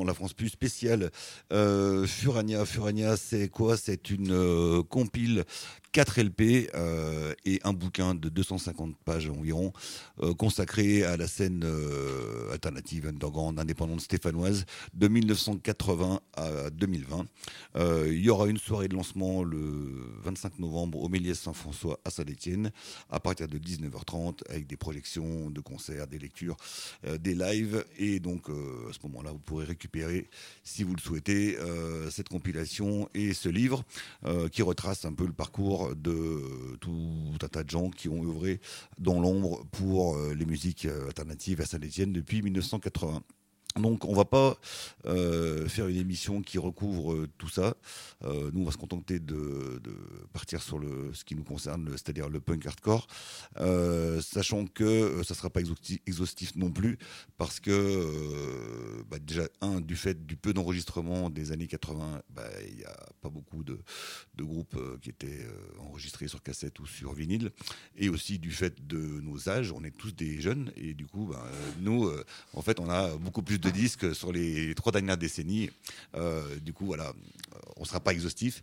La 0.00 0.14
France 0.14 0.32
Plus 0.32 0.48
spéciale 0.48 1.10
euh, 1.52 2.06
Furania. 2.06 2.64
Furania, 2.64 3.16
c'est 3.16 3.48
quoi? 3.48 3.76
C'est 3.76 4.10
une 4.10 4.32
euh, 4.32 4.82
compile 4.82 5.44
4 5.92 6.22
LP 6.22 6.70
euh, 6.74 7.34
et 7.44 7.60
un 7.64 7.74
bouquin 7.74 8.14
de 8.14 8.30
250 8.30 8.96
pages 9.04 9.28
environ 9.28 9.72
euh, 10.22 10.32
consacré 10.32 11.04
à 11.04 11.18
la 11.18 11.28
scène 11.28 11.64
euh, 11.64 12.50
alternative 12.50 13.06
underground 13.06 13.58
indépendante 13.58 14.00
stéphanoise 14.00 14.64
de 14.94 15.08
1980 15.08 16.20
à 16.34 16.70
2020. 16.70 17.26
Il 18.06 18.20
y 18.20 18.30
aura 18.30 18.46
une 18.46 18.58
soirée 18.58 18.88
de 18.88 18.94
lancement 18.94 19.44
le 19.44 20.18
25 20.22 20.58
novembre 20.58 20.98
au 20.98 21.08
Méliès 21.08 21.38
Saint-François 21.38 22.00
à 22.04 22.10
Saint-Étienne 22.10 22.70
à 23.10 23.20
partir 23.20 23.48
de 23.48 23.58
19h30 23.58 24.40
avec 24.48 24.66
des 24.66 24.76
projections 24.76 25.50
de 25.50 25.60
concerts, 25.60 26.06
des 26.06 26.18
lectures, 26.18 26.56
des 27.20 27.34
lives 27.34 27.84
et 27.98 28.20
donc 28.20 28.48
à 28.48 28.92
ce 28.92 28.98
moment-là 29.06 29.32
vous 29.32 29.38
pourrez 29.38 29.64
récupérer 29.64 30.28
si 30.62 30.84
vous 30.84 30.94
le 30.94 31.00
souhaitez 31.00 31.58
cette 32.10 32.28
compilation 32.28 33.08
et 33.14 33.34
ce 33.34 33.48
livre 33.48 33.84
qui 34.52 34.62
retrace 34.62 35.04
un 35.04 35.12
peu 35.12 35.26
le 35.26 35.32
parcours 35.32 35.81
de 35.94 36.76
tout 36.80 37.34
un 37.42 37.48
tas 37.48 37.64
de 37.64 37.70
gens 37.70 37.90
qui 37.90 38.08
ont 38.08 38.22
œuvré 38.22 38.60
dans 38.98 39.20
l'ombre 39.20 39.64
pour 39.72 40.16
euh, 40.16 40.34
les 40.34 40.46
musiques 40.46 40.86
euh, 40.86 41.06
alternatives 41.06 41.60
à 41.60 41.66
Saint-Étienne 41.66 42.12
depuis 42.12 42.42
1980. 42.42 43.22
Donc 43.76 44.04
on 44.04 44.14
va 44.14 44.24
pas 44.24 44.58
euh, 45.06 45.68
faire 45.68 45.88
une 45.88 45.96
émission 45.96 46.42
qui 46.42 46.58
recouvre 46.58 47.14
euh, 47.14 47.28
tout 47.38 47.48
ça. 47.48 47.74
Euh, 48.24 48.50
nous 48.52 48.62
on 48.62 48.64
va 48.64 48.72
se 48.72 48.76
contenter 48.76 49.18
de, 49.18 49.80
partir 50.32 50.62
sur 50.62 50.78
le 50.78 51.12
ce 51.14 51.24
qui 51.24 51.34
nous 51.34 51.44
concerne, 51.44 51.90
c'est-à-dire 51.92 52.28
le 52.28 52.40
punk 52.40 52.66
hardcore, 52.66 53.06
sachant 54.20 54.66
que 54.66 55.22
ça 55.24 55.34
sera 55.34 55.50
pas 55.50 55.60
exhaustif, 55.60 56.54
non 56.56 56.70
plus 56.70 56.98
parce 57.38 57.60
que 57.60 59.02
bah, 59.10 59.18
déjà 59.18 59.44
un 59.60 59.80
du 59.80 59.96
fait 59.96 60.26
du 60.26 60.36
peu 60.36 60.52
d'enregistrement 60.52 61.30
des 61.30 61.52
années 61.52 61.66
80, 61.66 62.22
bah, 62.30 62.42
il 62.68 62.76
n'y 62.76 62.84
a 62.84 62.96
pas 63.20 63.30
beaucoup 63.30 63.64
de, 63.64 63.78
groupes 64.38 64.76
qui 65.00 65.10
étaient 65.10 65.46
enregistrés 65.78 66.28
sur 66.28 66.42
cassette 66.42 66.80
ou 66.80 66.86
sur 66.86 67.12
vinyle, 67.12 67.50
et 67.96 68.08
aussi 68.08 68.38
du 68.38 68.50
fait 68.50 68.86
de 68.86 68.98
nos 68.98 69.48
âges, 69.48 69.72
on 69.72 69.84
est 69.84 69.96
tous 69.96 70.14
des 70.14 70.40
jeunes. 70.40 70.72
Et 70.76 70.94
du 70.94 71.06
coup 71.06 71.26
bah, 71.26 71.44
nous 71.80 72.10
en 72.54 72.62
fait 72.62 72.80
on 72.80 72.90
a 72.90 73.16
beaucoup 73.16 73.42
plus 73.42 73.58
de 73.62 73.70
disques 73.70 74.14
sur 74.14 74.32
les 74.32 74.74
trois 74.74 74.92
dernières 74.92 75.16
décennies. 75.16 75.70
Euh, 76.14 76.58
du 76.58 76.72
coup, 76.72 76.86
voilà, 76.86 77.14
euh, 77.54 77.58
on 77.76 77.82
ne 77.82 77.86
sera 77.86 78.00
pas 78.00 78.12
exhaustif. 78.12 78.62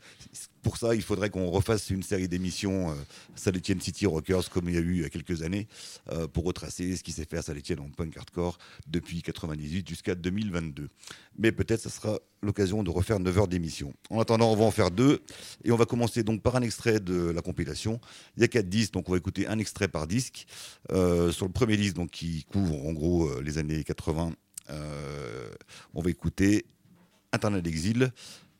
Pour 0.61 0.77
ça, 0.77 0.93
il 0.95 1.01
faudrait 1.01 1.29
qu'on 1.29 1.49
refasse 1.49 1.89
une 1.89 2.03
série 2.03 2.27
d'émissions 2.27 2.91
euh, 2.91 2.93
Saint-Etienne 3.35 3.81
City 3.81 4.05
Rockers, 4.05 4.49
comme 4.49 4.69
il 4.69 4.75
y 4.75 4.77
a 4.77 4.81
eu 4.81 4.95
il 4.95 5.01
y 5.01 5.05
a 5.05 5.09
quelques 5.09 5.41
années, 5.41 5.67
euh, 6.11 6.27
pour 6.27 6.43
retracer 6.43 6.95
ce 6.95 7.03
qui 7.03 7.11
s'est 7.11 7.25
fait 7.25 7.37
à 7.37 7.41
Saint-Etienne 7.41 7.79
en 7.79 7.89
punk 7.89 8.17
hardcore 8.17 8.57
depuis 8.87 9.21
98 9.21 9.87
jusqu'à 9.87 10.15
2022. 10.15 10.89
Mais 11.37 11.51
peut-être 11.51 11.81
ce 11.81 11.89
sera 11.89 12.19
l'occasion 12.41 12.83
de 12.83 12.89
refaire 12.89 13.19
9 13.19 13.37
heures 13.37 13.47
d'émission. 13.47 13.93
En 14.09 14.19
attendant, 14.19 14.51
on 14.51 14.55
va 14.55 14.66
en 14.66 14.71
faire 14.71 14.91
deux. 14.91 15.21
Et 15.63 15.71
on 15.71 15.77
va 15.77 15.85
commencer 15.85 16.23
donc 16.23 16.41
par 16.41 16.55
un 16.55 16.61
extrait 16.61 16.99
de 16.99 17.31
la 17.31 17.41
compilation. 17.41 17.99
Il 18.37 18.41
y 18.41 18.43
a 18.43 18.47
quatre 18.47 18.69
disques, 18.69 18.93
donc 18.93 19.07
on 19.09 19.13
va 19.13 19.17
écouter 19.17 19.47
un 19.47 19.59
extrait 19.59 19.87
par 19.87 20.07
disque. 20.07 20.45
sur 20.89 21.45
le 21.45 21.51
premier 21.51 21.77
disque, 21.77 21.95
donc, 21.95 22.11
qui 22.11 22.43
couvre 22.45 22.85
en 22.85 22.93
gros 22.93 23.41
les 23.41 23.57
années 23.57 23.83
80 23.83 24.33
euh, 24.69 25.50
on 25.94 26.02
va 26.02 26.09
écouter 26.09 26.66
Internet 27.31 27.63
d'exil. 27.63 28.12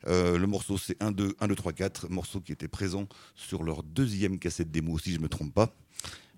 Euh, 0.06 0.38
le 0.38 0.46
morceau 0.46 0.78
c'est 0.78 1.00
1, 1.02 1.12
2, 1.12 1.36
1, 1.40 1.48
2, 1.48 1.54
3, 1.54 1.72
4, 1.72 2.08
morceau 2.08 2.40
qui 2.40 2.52
était 2.52 2.68
présent 2.68 3.06
sur 3.34 3.62
leur 3.62 3.82
deuxième 3.82 4.38
cassette 4.38 4.70
démo, 4.70 4.98
si 4.98 5.12
je 5.12 5.18
ne 5.18 5.22
me 5.22 5.28
trompe 5.28 5.52
pas. 5.52 5.74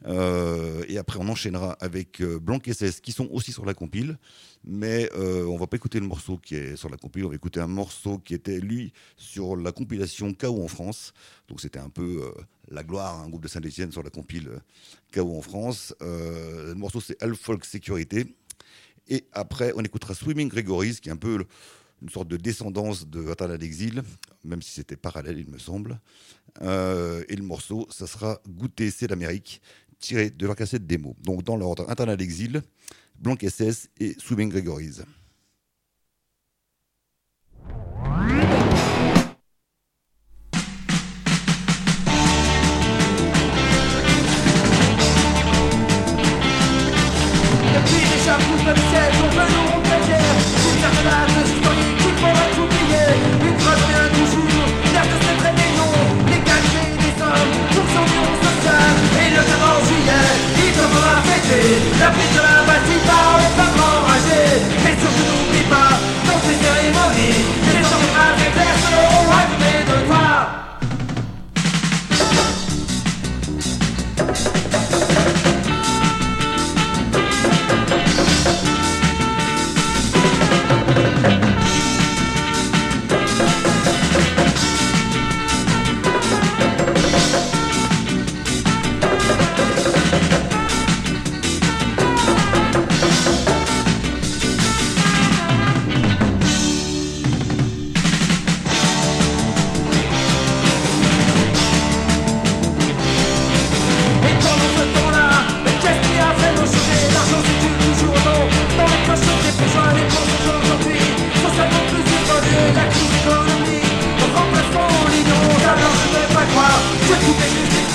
Euh, 0.05 0.83
et 0.89 0.99
après, 0.99 1.21
on 1.21 1.29
enchaînera 1.29 1.77
avec 1.81 2.21
Blanc 2.23 2.59
SS, 2.67 3.01
qui 3.01 3.13
sont 3.13 3.29
aussi 3.31 3.53
sur 3.53 3.65
la 3.65 3.73
compile. 3.73 4.19
Mais 4.65 5.09
on 5.15 5.57
va 5.57 5.67
pas 5.69 5.77
écouter 5.77 6.01
le 6.01 6.07
morceau 6.07 6.39
qui 6.39 6.57
est 6.57 6.77
sur 6.77 6.89
la 6.89 6.97
compile, 6.97 7.25
on 7.25 7.29
va 7.29 7.37
écouter 7.37 7.61
un 7.61 7.69
morceau 7.69 8.19
qui 8.19 8.35
était, 8.35 8.59
lui, 8.59 8.93
sur 9.17 9.55
la 9.57 9.71
compilation 9.71 10.35
KO 10.35 10.63
en 10.63 10.69
France. 10.69 11.13
Donc 11.49 11.61
c'était 11.61 11.79
un 11.79 11.89
peu 11.89 12.33
la 12.69 12.83
gloire, 12.83 13.21
un 13.21 13.29
groupe 13.29 13.43
de 13.43 13.49
Saint-Etienne 13.49 13.93
sur 13.93 14.03
la 14.03 14.11
compile 14.11 14.51
KO 15.13 15.37
en 15.37 15.43
France. 15.43 15.95
le 16.01 16.75
morceau 16.75 17.01
c'est 17.01 17.23
All 17.23 17.37
Folk 17.37 17.65
Sécurité. 17.65 18.27
Et 19.09 19.25
après, 19.33 19.73
on 19.77 19.83
écoutera 19.83 20.15
Swimming 20.15 20.49
Gregory's, 20.49 21.01
qui 21.01 21.09
est 21.09 21.13
un 21.13 21.17
peu 21.17 21.45
une 22.03 22.09
sorte 22.09 22.29
de 22.29 22.37
descendance 22.37 23.07
de 23.09 23.31
Atala 23.31 23.59
d'exil, 23.59 24.03
même 24.45 24.61
si 24.61 24.73
c'était 24.73 24.97
parallèle, 24.97 25.39
il 25.39 25.49
me 25.49 25.59
semble. 25.59 26.01
Euh, 26.61 27.25
et 27.29 27.37
le 27.37 27.45
morceau, 27.45 27.87
ça 27.91 28.07
sera 28.07 28.41
Goûter, 28.49 28.91
c'est 28.91 29.09
l'Amérique, 29.09 29.63
tiré 29.99 30.31
de 30.31 30.47
leur 30.47 30.57
cassette 30.57 30.87
démo. 30.87 31.17
Donc 31.23 31.45
dans 31.45 31.57
l'ordre 31.57 31.89
Internal 31.89 32.17
d'exil, 32.17 32.63
Blanc 33.19 33.37
SS 33.41 33.89
et 34.01 34.17
Swimming 34.19 34.51
Gregory's. 34.51 35.03
La 61.99 62.11
prise 62.11 62.35
de 62.35 62.43
la 62.43 62.52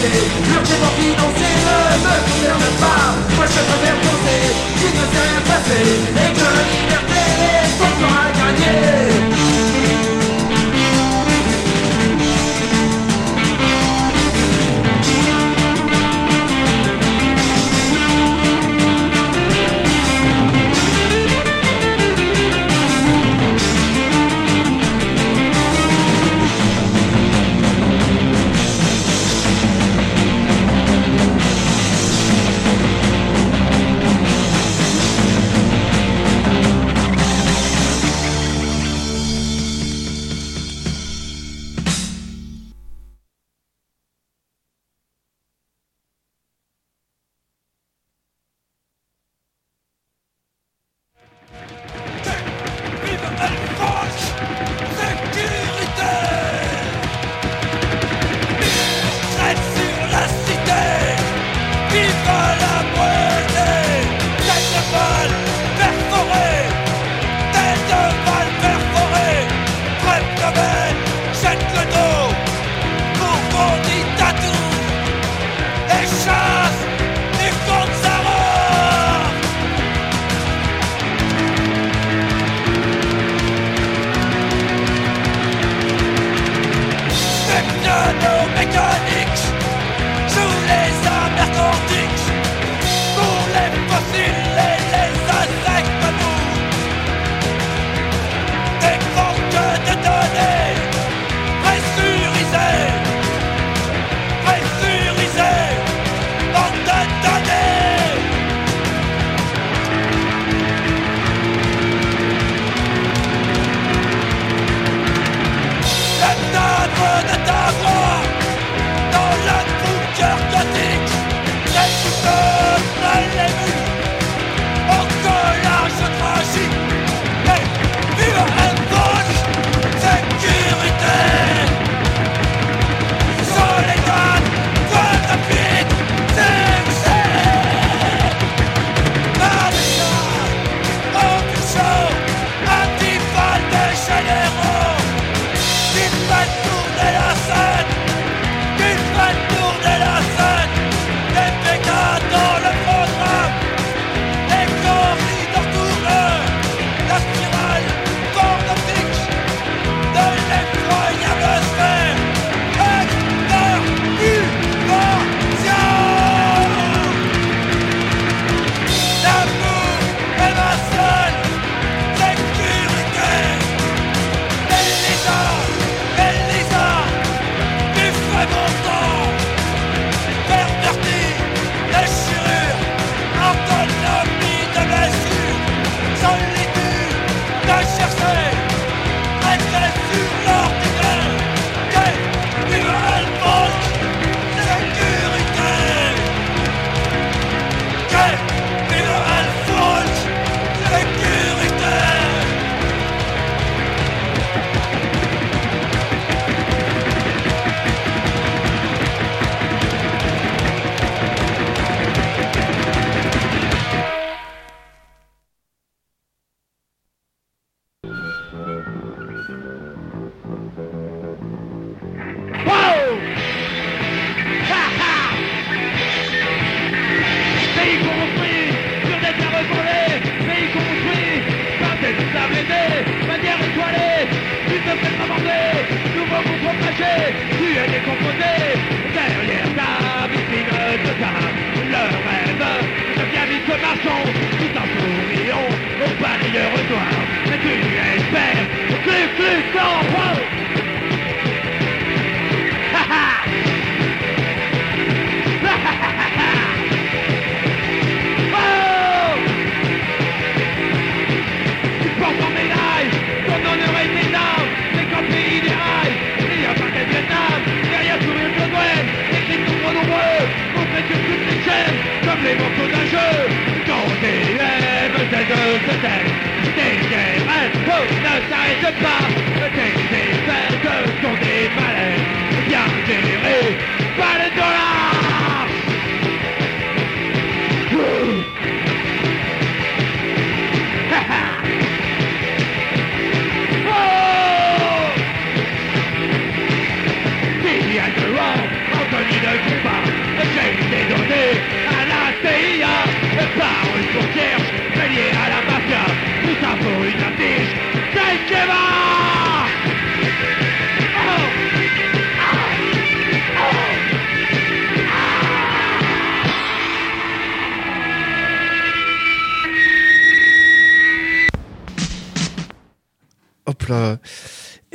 poser 0.08 0.28
L'urgence 0.48 0.94
financier 1.00 1.54
ne 1.68 1.98
me 2.04 2.16
concerne 2.26 2.70
pas. 2.80 3.16
Moi 3.36 3.46
je 3.46 3.62
préfère 3.70 4.00
penser 4.06 4.40
qu'il 4.80 4.90
ne 4.90 5.06
s'est 5.12 5.26
rien 5.28 5.42
passé 5.46 5.80
Et 6.16 6.32
que 6.34 6.48
la 6.56 6.64
liberté 6.74 7.22
est 7.64 7.82
encore 7.82 8.18
à 8.18 8.32
gagner. 8.38 9.27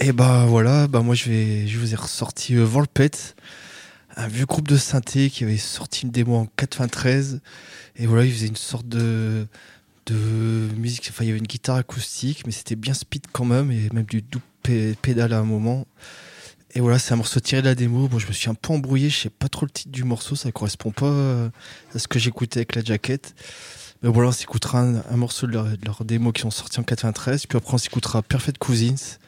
Et 0.05 0.11
bah 0.13 0.47
voilà, 0.47 0.89
bah 0.89 1.01
moi 1.01 1.15
je 1.15 1.31
vais, 1.31 1.67
je 1.69 1.79
vous 1.79 1.93
ai 1.93 1.97
ressorti 1.97 2.57
euh, 2.57 2.65
Volpet, 2.65 3.13
un 4.17 4.27
vieux 4.27 4.47
groupe 4.47 4.67
de 4.67 4.77
synthé 4.77 5.31
qui 5.31 5.45
avait 5.45 5.57
sorti 5.57 6.07
une 6.07 6.11
démo 6.11 6.35
en 6.35 6.47
93. 6.57 7.41
Et 7.97 8.07
voilà, 8.07 8.25
il 8.25 8.33
faisait 8.33 8.49
une 8.49 8.57
sorte 8.57 8.89
de, 8.89 9.47
de 10.07 10.69
musique. 10.77 11.07
Enfin, 11.11 11.25
il 11.25 11.29
y 11.29 11.31
avait 11.31 11.39
une 11.39 11.47
guitare 11.47 11.77
acoustique, 11.77 12.47
mais 12.47 12.53
c'était 12.53 12.77
bien 12.77 12.95
speed 12.95 13.27
quand 13.33 13.45
même, 13.45 13.71
et 13.71 13.89
même 13.93 14.05
du 14.05 14.23
double 14.23 14.45
pédale 15.03 15.33
à 15.33 15.39
un 15.39 15.45
moment. 15.45 15.87
Et 16.75 16.81
voilà, 16.81 16.99
c'est 16.99 17.13
un 17.13 17.17
morceau 17.17 17.41
tiré 17.41 17.61
de 17.61 17.67
la 17.67 17.75
démo. 17.75 18.09
Bon, 18.09 18.19
je 18.19 18.27
me 18.27 18.33
suis 18.33 18.49
un 18.49 18.55
peu 18.55 18.73
embrouillé, 18.73 19.11
je 19.11 19.19
sais 19.19 19.31
pas 19.31 19.49
trop 19.49 19.67
le 19.67 19.71
titre 19.71 19.91
du 19.91 20.05
morceau, 20.05 20.37
ça 20.37 20.51
correspond 20.53 20.91
pas 20.91 21.07
euh, 21.07 21.49
à 21.95 21.99
ce 21.99 22.09
que 22.09 22.19
j'écoutais 22.19 22.61
avec 22.61 22.75
la 22.75 22.83
jaquette. 22.83 23.35
Mais 24.03 24.09
voilà, 24.09 24.31
on 24.31 24.33
s'écoutera 24.33 24.81
un, 24.81 25.17
morceau 25.17 25.47
de 25.47 25.53
leur, 25.53 25.65
de 25.65 25.85
leur, 25.85 26.05
démo 26.05 26.33
qui 26.33 26.43
sont 26.43 26.51
sortis 26.51 26.81
en 26.81 26.83
93, 26.83 27.47
puis 27.47 27.57
après 27.57 27.75
on 27.75 27.79
s'écoutera 27.79 28.23
Perfect 28.23 28.59
Cousins 28.59 29.19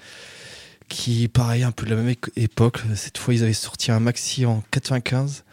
qui, 0.88 1.28
pareil, 1.28 1.62
un 1.62 1.73
peu 1.73 1.87
de 1.87 1.95
la 1.95 2.02
même 2.02 2.14
époque. 2.37 2.83
Cette 2.95 3.19
fois, 3.19 3.35
ils 3.35 3.43
avaient 3.43 3.52
sorti 3.52 3.90
un 3.90 4.00
maxi 4.00 4.47
en 4.47 4.62
95. 4.71 5.45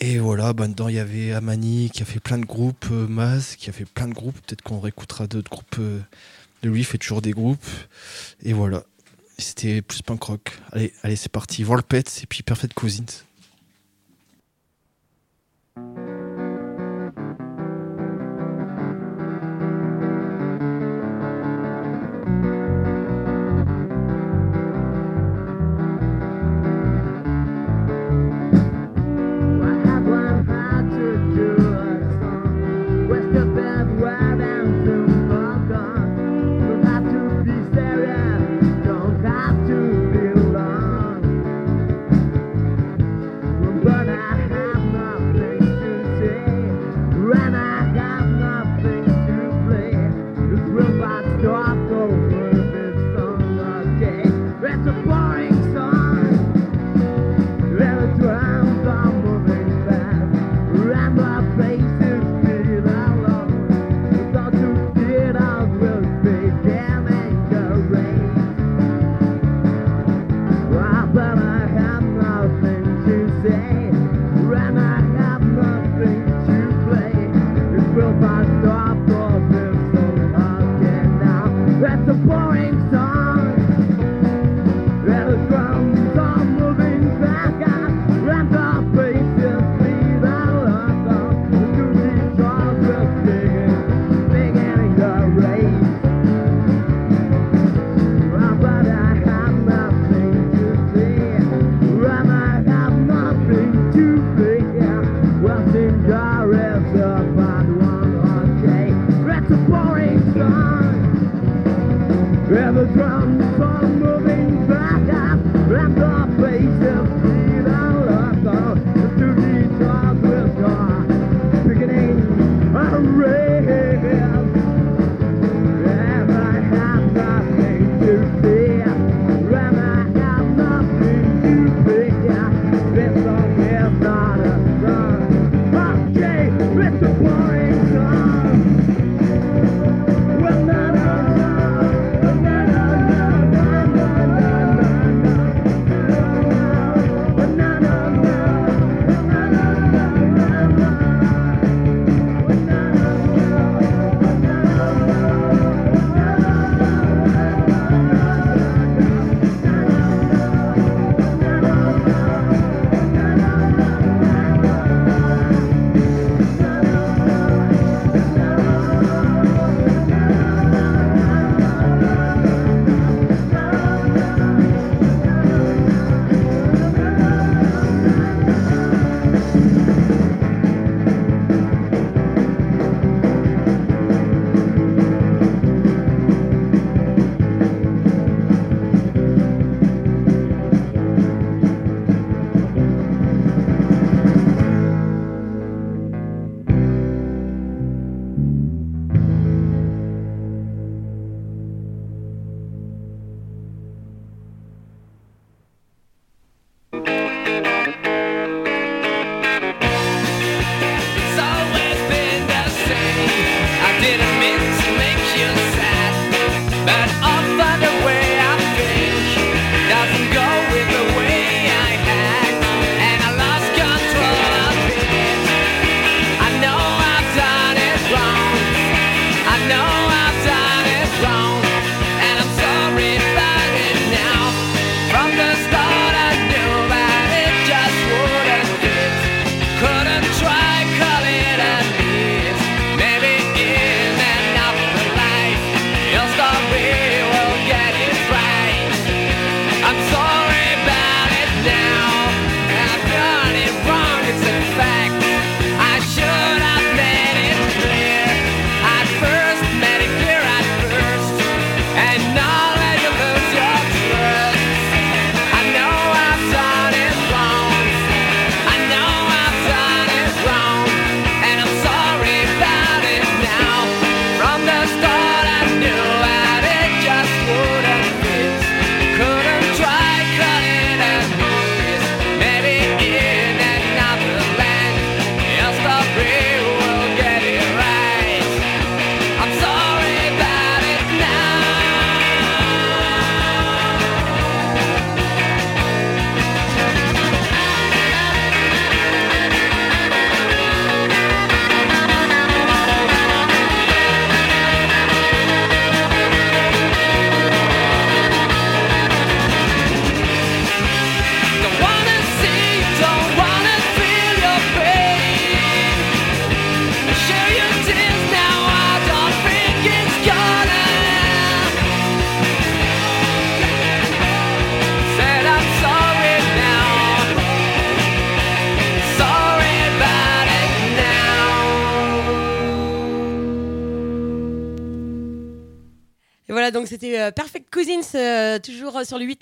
Et 0.00 0.18
voilà, 0.18 0.52
bah, 0.52 0.68
dedans, 0.68 0.88
il 0.88 0.94
y 0.94 0.98
avait 1.00 1.32
Amani 1.32 1.90
qui 1.92 2.02
a 2.02 2.04
fait 2.04 2.20
plein 2.20 2.38
de 2.38 2.44
groupes, 2.44 2.86
euh, 2.92 3.08
Maz 3.08 3.56
qui 3.56 3.68
a 3.68 3.72
fait 3.72 3.84
plein 3.84 4.06
de 4.06 4.14
groupes. 4.14 4.38
Peut-être 4.46 4.62
qu'on 4.62 4.78
réécoutera 4.78 5.26
d'autres 5.26 5.50
groupes 5.50 5.76
euh, 5.80 6.00
de 6.62 6.70
lui, 6.70 6.84
fait 6.84 6.98
toujours 6.98 7.20
des 7.20 7.32
groupes. 7.32 7.66
Et 8.44 8.52
voilà, 8.52 8.84
c'était 9.38 9.82
plus 9.82 10.02
punk 10.02 10.22
rock. 10.22 10.58
Allez, 10.72 10.92
allez 11.02 11.16
c'est 11.16 11.32
parti. 11.32 11.64
Volpets 11.64 12.04
et 12.22 12.26
puis 12.26 12.44
Perfect 12.44 12.74
Cousins. 12.74 13.24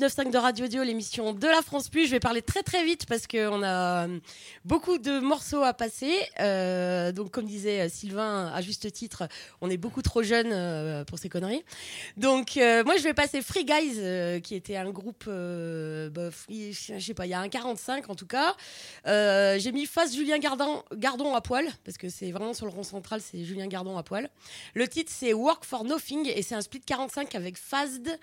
99.5 0.06 0.30
de 0.30 0.38
Radio 0.38 0.66
Dio, 0.68 0.82
l'émission 0.84 1.32
de 1.32 1.48
la 1.48 1.62
France 1.62 1.88
Plus. 1.88 2.06
Je 2.06 2.12
vais 2.12 2.20
parler 2.20 2.40
très 2.40 2.62
très 2.62 2.84
vite 2.84 3.06
parce 3.06 3.26
qu'on 3.26 3.62
a 3.64 4.06
euh, 4.06 4.20
beaucoup 4.64 4.98
de 4.98 5.18
morceaux 5.18 5.64
à 5.64 5.75
passer. 5.75 6.14
Euh, 6.38 7.10
donc 7.10 7.32
comme 7.32 7.46
disait 7.46 7.80
euh, 7.80 7.88
Sylvain 7.88 8.52
à 8.54 8.60
juste 8.60 8.92
titre, 8.92 9.26
on 9.60 9.68
est 9.68 9.76
beaucoup 9.76 10.02
trop 10.02 10.22
jeune 10.22 11.04
pour 11.06 11.18
ces 11.18 11.28
conneries. 11.28 11.64
Donc 12.16 12.54
moi 12.56 12.96
je 12.96 13.02
vais 13.02 13.14
passer 13.14 13.42
Free 13.42 13.64
Guys 13.64 14.40
qui 14.42 14.54
était 14.54 14.76
un 14.76 14.90
groupe, 14.90 15.25
bah, 15.26 16.30
free, 16.30 16.72
je 16.72 17.00
sais 17.00 17.14
pas, 17.14 17.26
il 17.26 17.30
y 17.30 17.34
a 17.34 17.40
un 17.40 17.48
45 17.48 18.08
en 18.08 18.14
tout 18.14 18.28
cas. 18.28 18.54
J'ai 19.04 19.72
mis 19.72 19.87
face 19.87 20.14
Julien 20.14 20.38
Gardon, 20.38 21.35
à 21.35 21.40
poil 21.40 21.66
parce 21.85 21.98
que 21.98 22.09
c'est 22.09 22.31
vraiment 22.31 22.54
sur 22.54 22.66
le 22.66 22.72
rond 22.72 22.85
central, 22.85 23.20
c'est 23.20 23.42
Julien 23.42 23.66
Gardon 23.66 23.98
à 23.98 24.04
poil. 24.04 24.31
Le 24.74 24.87
titre 24.87 25.11
c'est 25.12 25.33
Work 25.33 25.64
for 25.64 25.83
Nothing 25.83 26.31
et 26.33 26.42
c'est 26.42 26.54
un 26.54 26.61
split 26.61 26.81
45 26.81 27.35
avec 27.35 27.59
Fazd. 27.59 28.16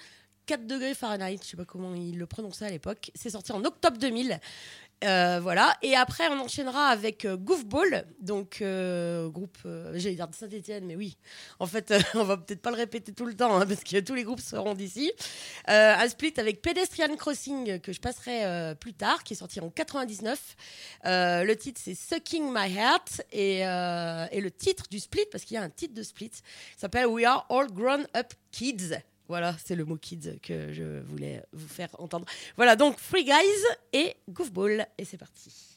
4 0.45 0.67
degrés 0.67 0.93
Fahrenheit, 0.93 1.39
je 1.41 1.49
sais 1.49 1.57
pas 1.57 1.65
comment 1.65 1.93
il 1.95 2.17
le 2.17 2.25
prononçait 2.25 2.65
à 2.65 2.69
l'époque. 2.69 3.11
C'est 3.15 3.29
sorti 3.29 3.51
en 3.51 3.63
octobre 3.63 3.97
2000. 3.97 4.39
Euh, 5.03 5.39
voilà. 5.41 5.75
Et 5.81 5.95
après, 5.95 6.27
on 6.29 6.39
enchaînera 6.39 6.87
avec 6.87 7.25
euh, 7.25 7.35
Goofball, 7.35 8.05
donc 8.21 8.61
euh, 8.61 9.27
groupe, 9.29 9.57
euh, 9.65 9.91
j'allais 9.95 10.15
dire 10.15 10.27
de 10.27 10.35
Saint-Etienne, 10.35 10.85
mais 10.85 10.95
oui. 10.95 11.17
En 11.59 11.65
fait, 11.65 11.93
on 12.13 12.23
va 12.23 12.37
peut-être 12.37 12.61
pas 12.61 12.71
le 12.71 12.77
répéter 12.77 13.11
tout 13.11 13.25
le 13.25 13.35
temps, 13.35 13.59
hein, 13.59 13.65
parce 13.65 13.83
que 13.83 13.99
tous 13.99 14.13
les 14.13 14.23
groupes 14.23 14.39
seront 14.39 14.73
d'ici. 14.73 15.11
Un 15.65 16.07
split 16.07 16.33
avec 16.37 16.61
Pedestrian 16.61 17.15
Crossing, 17.15 17.79
que 17.79 17.91
je 17.91 17.99
passerai 17.99 18.75
plus 18.79 18.93
tard, 18.93 19.23
qui 19.23 19.33
est 19.33 19.37
sorti 19.37 19.59
en 19.59 19.69
99. 19.69 20.55
Euh, 21.05 21.43
le 21.43 21.55
titre, 21.55 21.81
c'est 21.83 21.95
Sucking 21.95 22.51
My 22.53 22.73
Heart. 22.73 23.23
Et 23.31 23.61
le 23.63 24.49
titre 24.49 24.85
du 24.89 24.99
split, 24.99 25.25
parce 25.31 25.43
qu'il 25.43 25.55
y 25.55 25.57
a 25.57 25.63
un 25.63 25.69
titre 25.69 25.93
de 25.93 26.03
split, 26.03 26.31
s'appelle 26.77 27.07
We 27.07 27.25
Are 27.25 27.45
All 27.49 27.71
Grown 27.71 28.05
Up 28.15 28.33
Kids. 28.51 28.99
Voilà, 29.27 29.55
c'est 29.63 29.75
le 29.75 29.85
mot 29.85 29.95
kids 29.95 30.39
que 30.41 30.73
je 30.73 30.99
voulais 31.01 31.43
vous 31.53 31.67
faire 31.67 31.89
entendre. 31.99 32.25
Voilà, 32.55 32.75
donc 32.75 32.97
Free 32.99 33.23
Guys 33.23 33.33
et 33.93 34.15
Goofball. 34.29 34.85
Et 34.97 35.05
c'est 35.05 35.17
parti. 35.17 35.72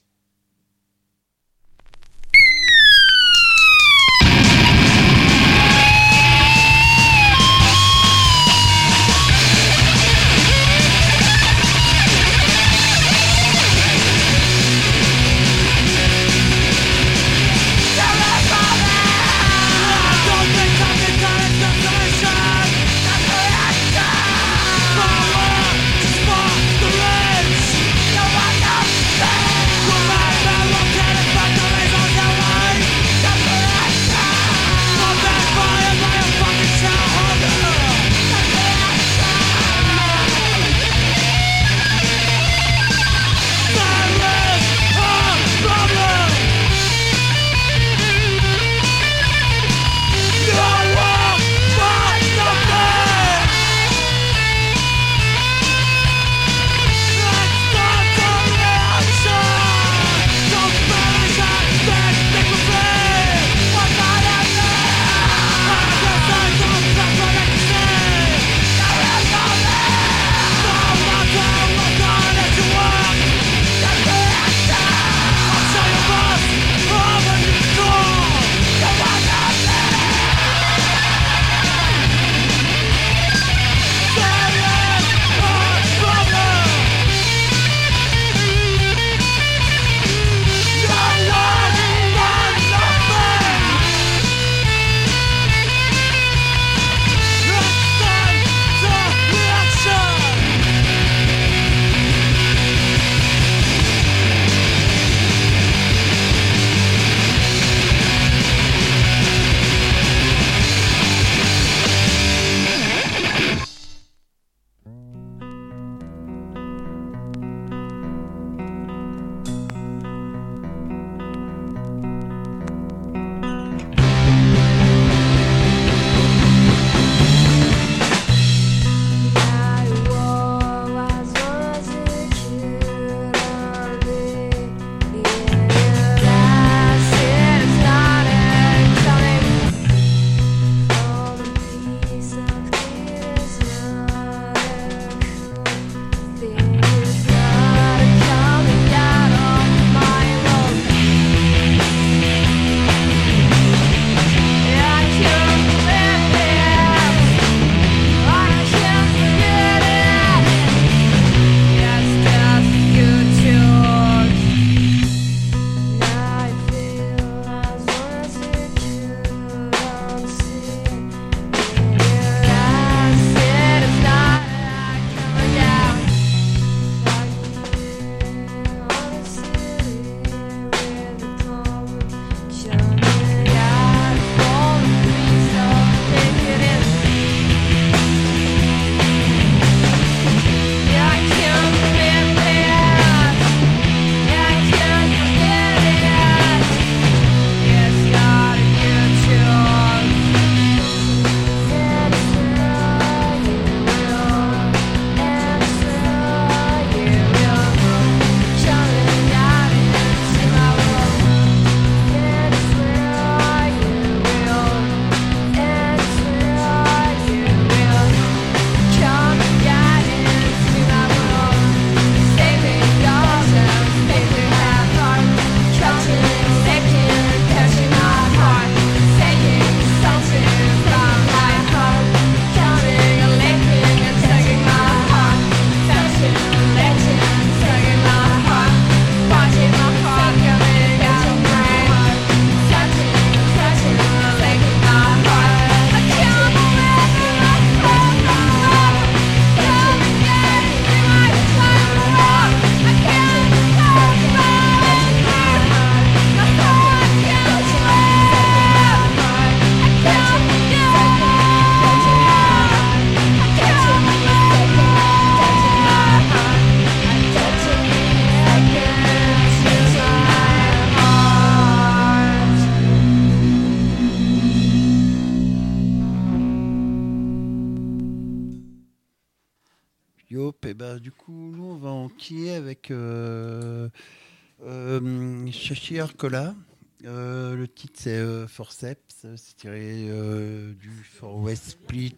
Euh, 287.05 287.55
le 287.55 287.69
titre 287.69 287.95
c'est 287.99 288.17
euh, 288.17 288.47
Forceps, 288.47 289.27
c'est 289.37 289.57
tiré 289.57 290.09
euh, 290.09 290.73
du 290.75 290.91
For 290.91 291.37
West 291.37 291.71
Split 291.71 292.17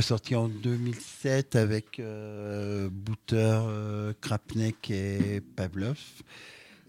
sorti 0.00 0.34
en 0.34 0.48
2007 0.48 1.56
avec 1.56 2.00
Booter, 2.90 3.60
Krapnek 4.20 4.90
et 4.90 5.40
Pavlov. 5.56 5.98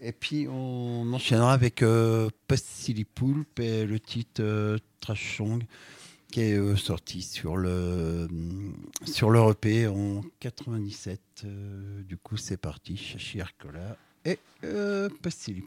Et 0.00 0.12
puis 0.12 0.48
on 0.48 1.12
enchaînera 1.12 1.52
avec 1.52 1.84
Post 2.46 2.66
Silly 2.66 3.04
Pulp 3.04 3.60
et 3.60 3.84
le 3.84 4.00
titre 4.00 4.78
Trash 5.00 5.36
Song 5.36 5.62
qui 6.30 6.42
est 6.42 6.76
sorti 6.76 7.22
sur 7.22 7.56
le 7.56 8.28
sur 9.04 9.30
leur 9.30 9.50
EP 9.50 9.88
en 9.88 10.22
97. 10.38 11.20
Euh, 11.44 12.02
du 12.02 12.16
coup 12.16 12.36
c'est 12.36 12.56
parti, 12.56 12.96
Shashi 12.96 13.40
Arcola 13.40 13.96
et 14.24 14.38
euh, 14.64 15.08
Post 15.22 15.42
Silly 15.42 15.64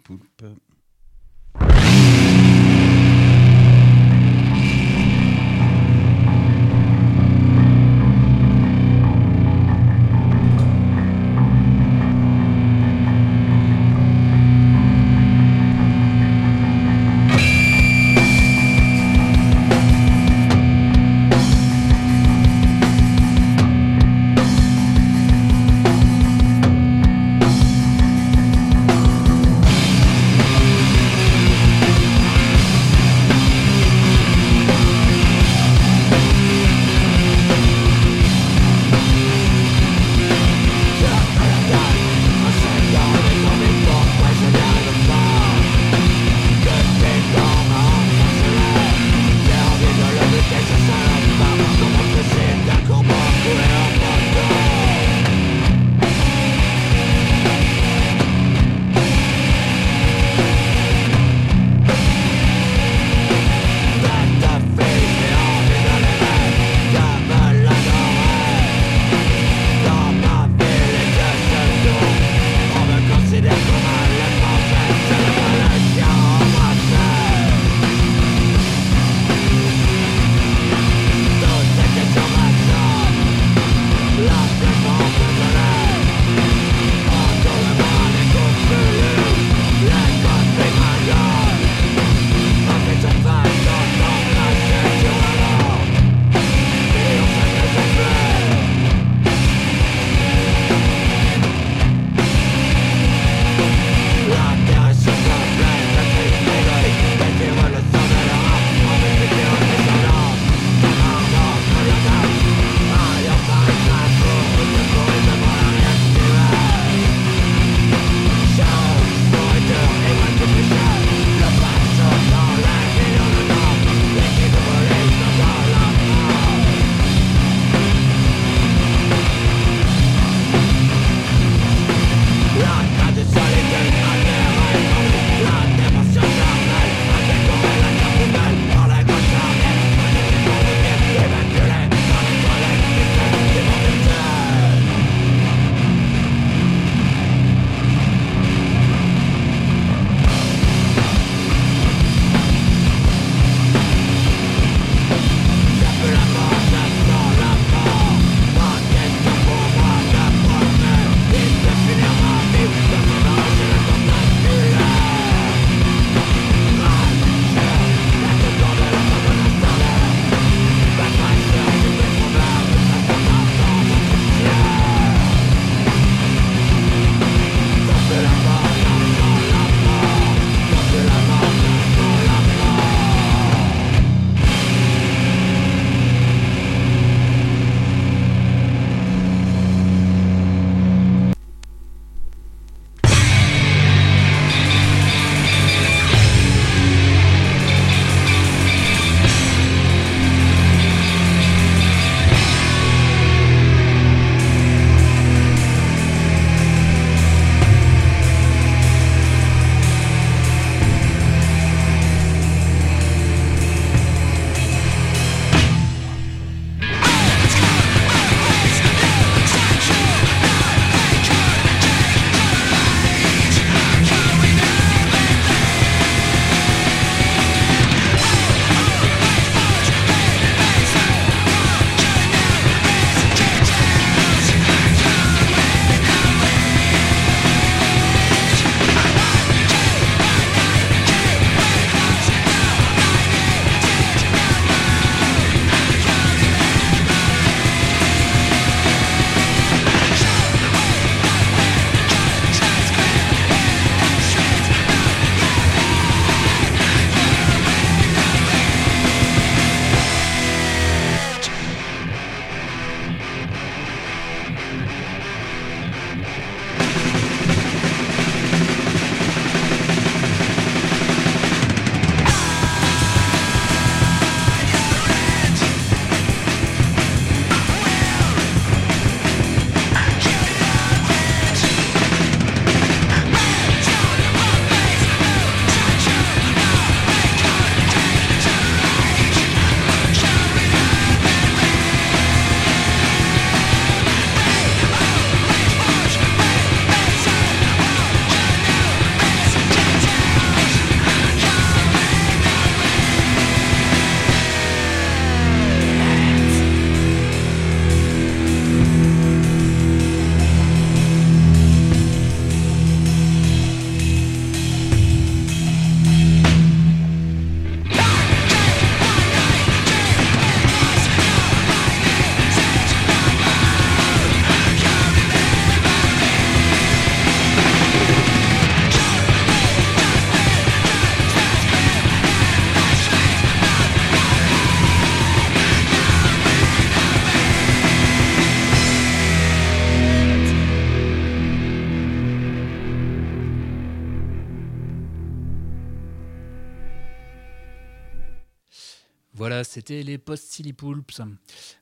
les 349.89 350.17
post 350.17 350.52
silly 350.52 350.74
Pulps. 350.74 351.22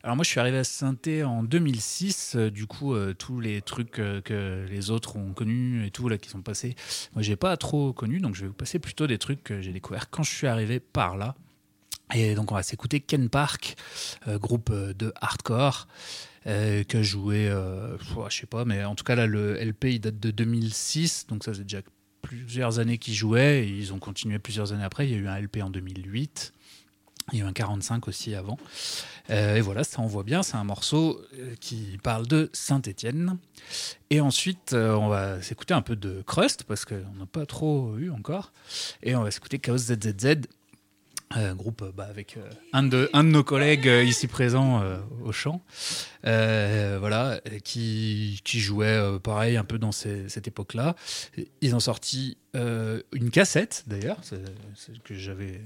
Alors 0.04 0.16
moi, 0.16 0.24
je 0.24 0.30
suis 0.30 0.40
arrivé 0.40 0.58
à 0.58 0.64
Synthé 0.64 1.24
en 1.24 1.44
2006. 1.44 2.36
euh, 2.36 2.52
du 2.52 2.66
coup, 2.66 2.94
euh, 2.94 3.14
tous 3.14 3.40
les 3.40 3.62
trucs 3.62 4.00
euh, 4.00 4.22
que 4.22 4.66
les 4.70 4.90
autres 4.92 5.16
ont 5.18 5.34
connus 5.34 5.86
et 5.86 5.92
tout 5.92 6.10
là 6.10 6.18
qui 6.18 6.30
sont 6.30 6.42
passés, 6.42 6.76
moi, 7.14 7.22
j'ai 7.22 7.36
pas 7.36 7.56
trop 7.58 7.94
connu. 7.94 8.20
Donc, 8.20 8.36
je 8.36 8.42
vais 8.42 8.48
vous 8.48 8.54
passer 8.54 8.80
plutôt 8.80 9.08
des 9.08 9.18
trucs 9.18 9.44
que 9.44 9.62
j'ai 9.62 9.74
découvert 9.74 10.10
quand 10.10 10.24
je 10.24 10.32
suis 10.32 10.48
arrivé 10.48 10.80
par 10.80 11.18
là. 11.18 11.36
Et 12.14 12.36
donc, 12.36 12.52
on 12.52 12.56
va 12.56 12.64
s'écouter 12.64 13.00
Ken 13.00 13.30
Park, 13.30 13.76
groupe 14.28 14.72
de 14.74 15.14
hardcore. 15.22 15.88
euh, 16.48 16.84
que 16.84 17.04
jouait, 17.04 17.48
euh, 17.48 17.98
je 18.30 18.36
sais 18.36 18.48
pas, 18.48 18.66
mais 18.66 18.84
en 18.84 18.96
tout 18.96 19.04
cas 19.04 19.16
là 19.16 19.28
le 19.28 19.56
LP 19.58 19.86
il 19.86 20.00
date 20.00 20.20
de 20.20 20.32
2006, 20.32 21.28
donc 21.28 21.44
ça 21.44 21.54
c'est 21.54 21.64
déjà 21.64 21.82
plusieurs 22.22 22.80
années 22.80 22.98
qu'ils 22.98 23.14
jouaient, 23.14 23.68
ils 23.68 23.94
ont 23.94 24.00
continué 24.00 24.40
plusieurs 24.40 24.74
années 24.74 24.84
après. 24.84 25.08
Il 25.08 25.12
y 25.12 25.16
a 25.16 25.18
eu 25.18 25.28
un 25.28 25.40
LP 25.40 25.58
en 25.62 25.70
2008, 25.70 26.54
il 27.32 27.40
y 27.40 27.42
a 27.42 27.46
eu 27.46 27.48
un 27.48 27.54
45 27.54 28.08
aussi 28.08 28.36
avant. 28.36 28.58
Euh, 29.30 29.56
et 29.56 29.62
voilà, 29.62 29.84
ça 29.84 30.02
envoie 30.02 30.24
bien. 30.24 30.44
C'est 30.44 30.58
un 30.58 30.64
morceau 30.64 31.22
euh, 31.40 31.56
qui 31.60 31.98
parle 32.04 32.28
de 32.28 32.50
Saint-Étienne. 32.54 33.38
Et 34.10 34.20
ensuite, 34.20 34.74
euh, 34.74 34.94
on 34.96 35.08
va 35.08 35.42
s'écouter 35.42 35.74
un 35.74 35.82
peu 35.82 35.96
de 35.96 36.22
Crust, 36.26 36.64
parce 36.64 36.86
qu'on 36.86 36.96
n'a 36.96 37.26
pas 37.32 37.46
trop 37.46 37.98
eu 37.98 38.12
encore. 38.12 38.52
Et 39.04 39.16
on 39.16 39.24
va 39.24 39.32
s'écouter 39.32 39.60
Chaos 39.60 39.78
ZZZ. 39.78 40.48
euh, 41.38 41.54
groupe 41.54 41.86
bah, 41.96 42.08
avec 42.10 42.38
un, 42.74 42.84
de, 42.84 43.10
nos 43.22 43.44
collègues 43.44 43.90
ici 44.06 44.28
présents 44.28 44.84
au 45.24 45.32
chant, 45.32 45.62
voilà, 46.24 47.40
qui, 47.64 48.42
jouait 48.44 49.00
pareil 49.24 49.56
un 49.56 49.64
peu 49.64 49.80
dans 49.80 49.94
cette 49.94 50.48
époque-là. 50.48 50.96
Ils 51.62 51.74
ont 51.74 51.80
sorti 51.80 52.38
une 52.54 53.32
cassette 53.32 53.86
d'ailleurs, 53.88 54.20
que 55.06 55.16
j'avais 55.16 55.62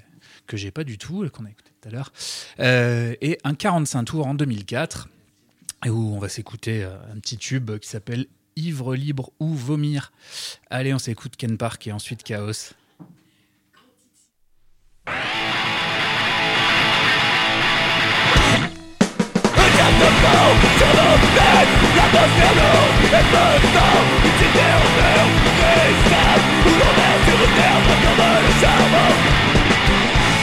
que 0.48 0.58
j'ai 0.58 0.72
pas 0.72 0.84
du 0.84 0.98
tout, 0.98 1.28
qu'on 1.32 1.46
a 1.46 1.50
écouté 1.50 1.72
tout 1.82 1.90
à 1.90 1.92
l'heure, 1.92 2.12
euh, 2.60 3.16
et 3.22 3.38
un 3.44 3.54
45 3.54 4.04
tours 4.04 4.28
en 4.28 4.34
2004, 4.34 5.10
et 5.86 5.90
où 5.90 6.16
on 6.16 6.20
va 6.20 6.30
s'écouter 6.30 6.84
euh, 6.84 6.96
un 7.14 7.20
petit 7.20 7.38
tube 7.38 7.78
qui 7.80 7.90
s'appelle 7.90 8.28
Ivre 8.58 8.96
libre 8.96 9.32
ou 9.40 9.54
vomir. 9.54 10.14
Allez, 10.70 10.94
on 10.94 11.00
s'écoute 11.00 11.36
Ken 11.36 11.58
Park 11.58 11.88
et 11.88 11.92
ensuite 11.92 12.24
Chaos. 12.24 12.74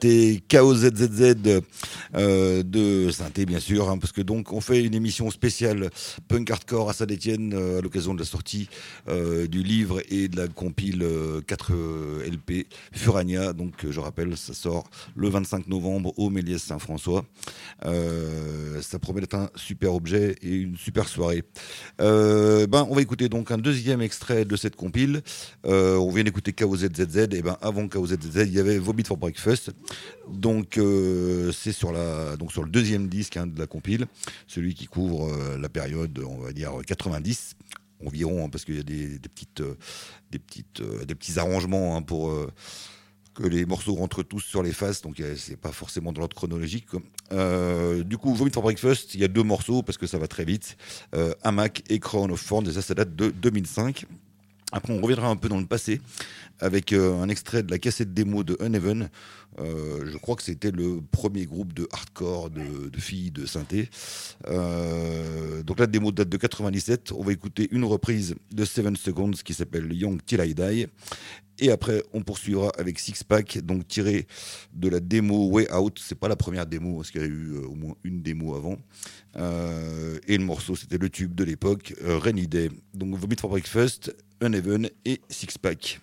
c'était 0.00 0.40
KOZZZ 0.48 1.62
euh, 2.14 2.62
de 2.62 2.97
Synthé, 3.12 3.46
bien 3.46 3.60
sûr, 3.60 3.88
hein, 3.88 3.98
parce 3.98 4.12
que 4.12 4.20
donc 4.20 4.52
on 4.52 4.60
fait 4.60 4.82
une 4.84 4.94
émission 4.94 5.30
spéciale 5.30 5.90
punk 6.28 6.50
hardcore 6.50 6.90
à 6.90 6.92
Saint-Etienne 6.92 7.54
à 7.54 7.80
l'occasion 7.80 8.14
de 8.14 8.18
la 8.18 8.24
sortie 8.24 8.68
euh, 9.08 9.46
du 9.46 9.62
livre 9.62 10.00
et 10.10 10.28
de 10.28 10.36
la 10.36 10.48
compile 10.48 11.02
euh, 11.02 11.40
4 11.40 11.72
euh, 11.72 12.30
LP 12.30 12.66
Furania. 12.92 13.52
Donc 13.52 13.84
euh, 13.84 13.92
je 13.92 14.00
rappelle, 14.00 14.36
ça 14.36 14.54
sort 14.54 14.90
le 15.16 15.28
25 15.28 15.68
novembre 15.68 16.12
au 16.18 16.30
Méliès 16.30 16.62
Saint-François. 16.62 17.24
Euh, 17.84 18.80
ça 18.82 18.98
promet 18.98 19.20
d'être 19.20 19.34
un 19.34 19.50
super 19.54 19.94
objet 19.94 20.36
et 20.42 20.54
une 20.54 20.76
super 20.76 21.08
soirée. 21.08 21.44
Euh, 22.00 22.66
ben, 22.66 22.86
on 22.90 22.94
va 22.94 23.02
écouter 23.02 23.28
donc 23.28 23.50
un 23.50 23.58
deuxième 23.58 24.00
extrait 24.00 24.44
de 24.44 24.56
cette 24.56 24.76
compile. 24.76 25.22
Euh, 25.66 25.96
on 25.96 26.10
vient 26.10 26.24
d'écouter 26.24 26.52
KOZZZ, 26.52 27.28
et 27.32 27.42
ben 27.42 27.56
avant 27.60 27.86
KOZZZ, 27.88 28.44
il 28.46 28.54
y 28.54 28.60
avait 28.60 28.78
Vomit 28.78 29.04
for 29.04 29.16
Breakfast. 29.16 29.70
Donc 30.28 30.78
euh, 30.78 31.52
c'est 31.52 31.72
sur 31.72 31.92
la 31.92 32.36
donc 32.36 32.52
sur 32.52 32.62
le 32.62 32.70
deuxième 32.70 32.97
disque 33.06 33.36
hein, 33.36 33.46
de 33.46 33.58
la 33.58 33.66
compile, 33.66 34.06
celui 34.46 34.74
qui 34.74 34.86
couvre 34.86 35.32
euh, 35.32 35.58
la 35.58 35.68
période, 35.68 36.18
on 36.26 36.38
va 36.38 36.52
dire 36.52 36.72
90 36.86 37.54
environ, 38.04 38.44
hein, 38.44 38.48
parce 38.48 38.64
qu'il 38.64 38.76
y 38.76 38.80
a 38.80 38.82
des, 38.82 39.18
petites 39.18 39.60
euh, 39.60 39.76
des 40.30 40.38
petites 40.38 40.80
euh, 40.80 41.04
des 41.04 41.14
petits 41.14 41.38
arrangements 41.38 41.96
hein, 41.96 42.02
pour 42.02 42.30
euh, 42.30 42.50
que 43.38 43.46
les 43.46 43.64
morceaux 43.66 43.94
rentrent 43.94 44.22
tous 44.22 44.40
sur 44.40 44.62
les 44.62 44.72
faces, 44.72 45.00
donc 45.02 45.20
euh, 45.20 45.36
c'est 45.36 45.56
pas 45.56 45.70
forcément 45.70 46.12
dans 46.12 46.20
l'ordre 46.20 46.36
chronologique. 46.36 46.86
Euh, 47.32 48.02
du 48.02 48.18
coup, 48.18 48.34
Vomit 48.34 48.50
for 48.50 48.62
Breakfast, 48.62 49.14
il 49.14 49.20
y 49.20 49.24
a 49.24 49.28
deux 49.28 49.44
morceaux 49.44 49.82
parce 49.82 49.96
que 49.96 50.06
ça 50.06 50.18
va 50.18 50.26
très 50.26 50.44
vite. 50.44 50.76
Euh, 51.14 51.32
Hamac 51.42 51.84
et 51.88 52.00
Crown 52.00 52.30
of 52.32 52.44
Thorns, 52.44 52.68
et 52.68 52.72
ça, 52.72 52.82
ça 52.82 52.94
date 52.94 53.14
de 53.14 53.30
2005. 53.30 54.06
Après, 54.72 54.92
on 54.92 55.00
reviendra 55.00 55.28
un 55.28 55.36
peu 55.36 55.48
dans 55.48 55.58
le 55.58 55.66
passé 55.66 56.00
avec 56.60 56.92
euh, 56.92 57.22
un 57.22 57.28
extrait 57.28 57.62
de 57.62 57.70
la 57.70 57.78
cassette 57.78 58.12
démo 58.12 58.44
de 58.44 58.56
Uneven. 58.60 59.08
Euh, 59.58 60.04
je 60.06 60.16
crois 60.18 60.36
que 60.36 60.42
c'était 60.42 60.70
le 60.70 61.00
premier 61.10 61.46
groupe 61.46 61.72
de 61.72 61.88
hardcore 61.90 62.50
de, 62.50 62.88
de 62.88 63.00
filles 63.00 63.30
de 63.30 63.46
synthé. 63.46 63.88
Euh, 64.46 65.62
donc 65.62 65.80
la 65.80 65.86
démo 65.86 66.12
date 66.12 66.28
de 66.28 66.36
97. 66.36 67.12
On 67.12 67.22
va 67.22 67.32
écouter 67.32 67.68
une 67.72 67.84
reprise 67.84 68.34
de 68.52 68.64
Seven 68.64 68.96
Seconds 68.96 69.32
qui 69.44 69.54
s'appelle 69.54 69.92
Young 69.92 70.20
Till 70.24 70.40
I 70.40 70.54
Die. 70.54 70.86
Et 71.60 71.70
après, 71.70 72.02
on 72.12 72.22
poursuivra 72.22 72.70
avec 72.78 72.98
Six 72.98 73.24
Pack, 73.24 73.58
donc 73.58 73.88
tiré 73.88 74.26
de 74.72 74.88
la 74.88 75.00
démo 75.00 75.48
Way 75.50 75.72
Out. 75.72 76.00
C'est 76.02 76.18
pas 76.18 76.28
la 76.28 76.36
première 76.36 76.66
démo, 76.66 76.96
parce 76.96 77.10
qu'il 77.10 77.20
y 77.20 77.24
a 77.24 77.26
eu 77.26 77.54
euh, 77.54 77.66
au 77.66 77.74
moins 77.74 77.94
une 78.04 78.22
démo 78.22 78.54
avant. 78.54 78.76
Euh, 79.36 80.18
et 80.28 80.38
le 80.38 80.44
morceau, 80.44 80.76
c'était 80.76 80.98
le 80.98 81.10
tube 81.10 81.34
de 81.34 81.44
l'époque, 81.44 81.94
euh, 82.02 82.18
Rainy 82.18 82.46
Day. 82.46 82.70
Donc 82.94 83.16
Vomit 83.16 83.36
for 83.40 83.50
Breakfast, 83.50 84.14
Uneven 84.40 84.88
et 85.04 85.20
Six 85.28 85.58
Pack. 85.58 86.00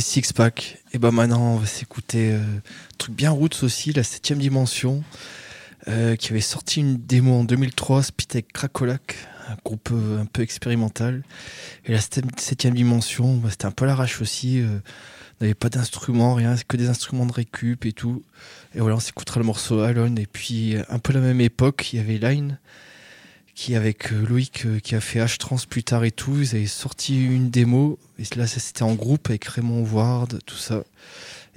Six 0.00 0.32
Pack. 0.32 0.78
Et 0.92 0.98
bah 0.98 1.10
maintenant, 1.10 1.54
on 1.54 1.56
va 1.56 1.66
s'écouter 1.66 2.32
euh, 2.32 2.38
un 2.38 2.96
truc 2.98 3.14
bien 3.14 3.30
roots 3.30 3.62
aussi, 3.62 3.92
la 3.92 4.02
7 4.02 4.32
dimension, 4.38 5.02
euh, 5.88 6.16
qui 6.16 6.32
avait 6.32 6.40
sorti 6.40 6.80
une 6.80 6.96
démo 6.96 7.34
en 7.40 7.44
2003, 7.44 8.02
Spit 8.02 8.26
avec 8.32 8.52
Cracolac, 8.52 9.16
un 9.48 9.56
groupe 9.64 9.90
euh, 9.92 10.20
un 10.20 10.26
peu 10.26 10.42
expérimental. 10.42 11.22
Et 11.84 11.92
la 11.92 12.00
7 12.00 12.66
dimension, 12.68 13.36
bah, 13.36 13.48
c'était 13.50 13.66
un 13.66 13.72
peu 13.72 13.84
l'arrache 13.84 14.20
aussi. 14.20 14.60
euh, 14.60 14.78
n'avait 15.40 15.54
pas 15.54 15.68
d'instruments, 15.68 16.34
rien, 16.34 16.54
que 16.68 16.76
des 16.76 16.88
instruments 16.88 17.26
de 17.26 17.32
récup 17.32 17.84
et 17.84 17.92
tout. 17.92 18.22
Et 18.74 18.80
voilà, 18.80 18.96
on 18.96 19.00
s'écoutera 19.00 19.40
le 19.40 19.46
morceau 19.46 19.80
Alone. 19.80 20.18
Et 20.18 20.26
puis, 20.26 20.76
un 20.88 20.98
peu 21.00 21.12
la 21.12 21.20
même 21.20 21.40
époque, 21.40 21.92
il 21.92 21.96
y 21.96 21.98
avait 22.00 22.18
Line, 22.18 22.58
qui 23.54 23.74
avec 23.76 24.12
euh, 24.12 24.26
Loïc, 24.26 24.64
euh, 24.66 24.78
qui 24.78 24.94
a 24.94 25.00
fait 25.00 25.20
H-Trans 25.20 25.56
plus 25.68 25.84
tard 25.84 26.04
et 26.04 26.10
tout, 26.10 26.36
ils 26.40 26.56
avaient 26.56 26.66
sorti 26.66 27.24
une 27.24 27.50
démo. 27.50 27.98
Et 28.18 28.24
là, 28.36 28.46
c'était 28.46 28.82
en 28.82 28.94
groupe 28.94 29.28
avec 29.28 29.44
Raymond 29.44 29.84
Ward, 29.84 30.38
tout 30.46 30.56
ça. 30.56 30.84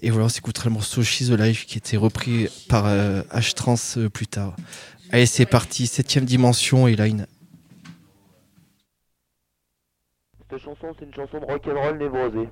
Et 0.01 0.09
voilà, 0.09 0.25
on 0.25 0.29
s'écoutera 0.29 0.65
le 0.65 0.73
morceau 0.73 1.03
She's 1.03 1.31
Alive, 1.31 1.65
qui 1.65 1.77
était 1.77 1.97
repris 1.97 2.47
par 2.67 2.85
euh, 2.85 3.21
H-Trans 3.31 4.09
plus 4.13 4.27
tard. 4.27 4.55
Allez, 5.11 5.25
c'est 5.25 5.45
parti, 5.45 5.87
septième 5.87 6.25
dimension 6.25 6.87
et 6.87 6.95
Line. 6.95 7.27
Cette 10.49 10.61
chanson, 10.61 10.93
c'est 10.99 11.05
une 11.05 11.13
chanson 11.13 11.39
de 11.39 11.45
rock'n'roll. 11.45 12.49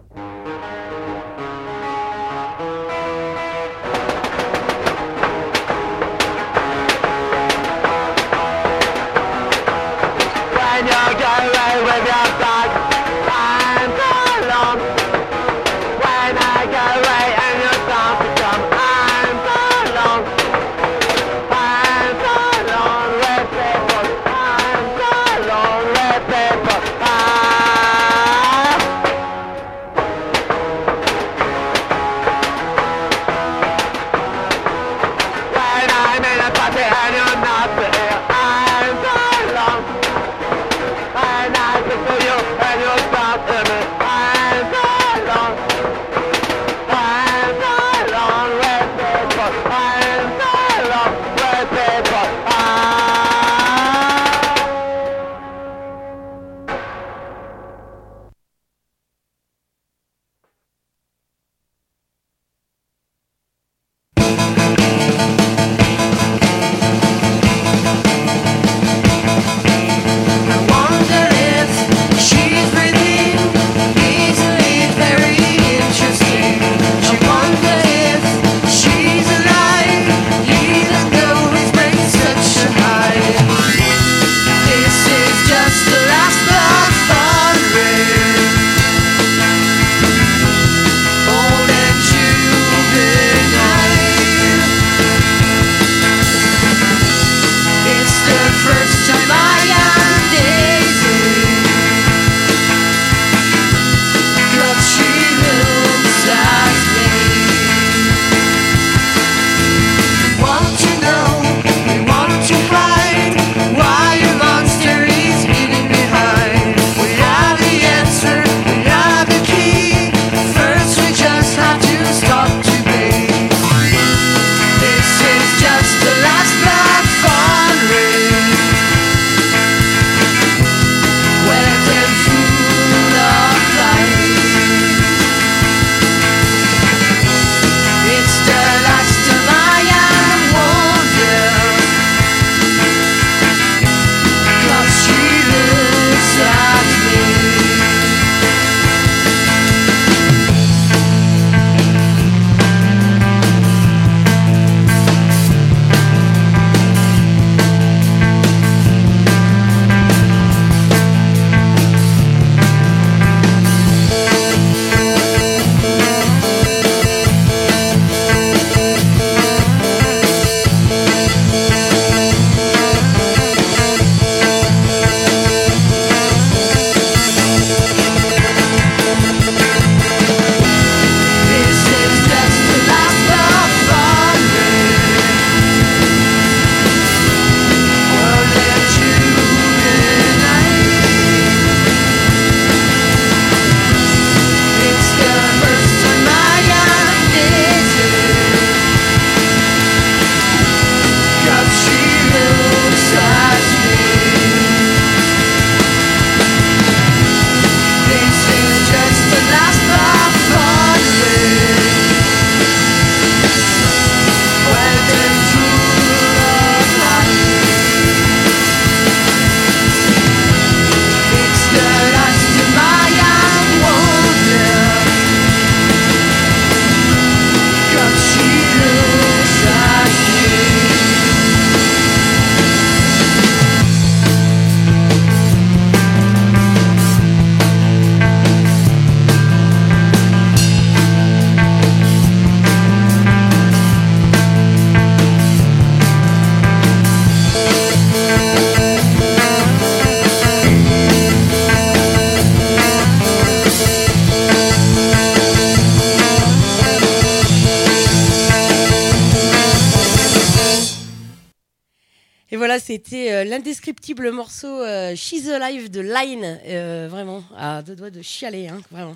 De 265.94 266.02
Line, 266.02 266.60
euh, 266.66 267.08
vraiment, 267.10 267.44
à 267.56 267.84
deux 267.84 267.96
doigts 267.96 268.10
de 268.10 268.22
chialer, 268.24 268.68
hein, 268.68 268.82
vraiment. 268.90 269.16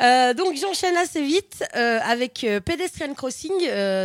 Euh, 0.00 0.32
donc 0.32 0.56
j'enchaîne 0.56 0.96
assez 0.96 1.22
vite 1.22 1.62
euh, 1.76 1.98
avec 2.02 2.46
Pedestrian 2.64 3.12
Crossing. 3.12 3.52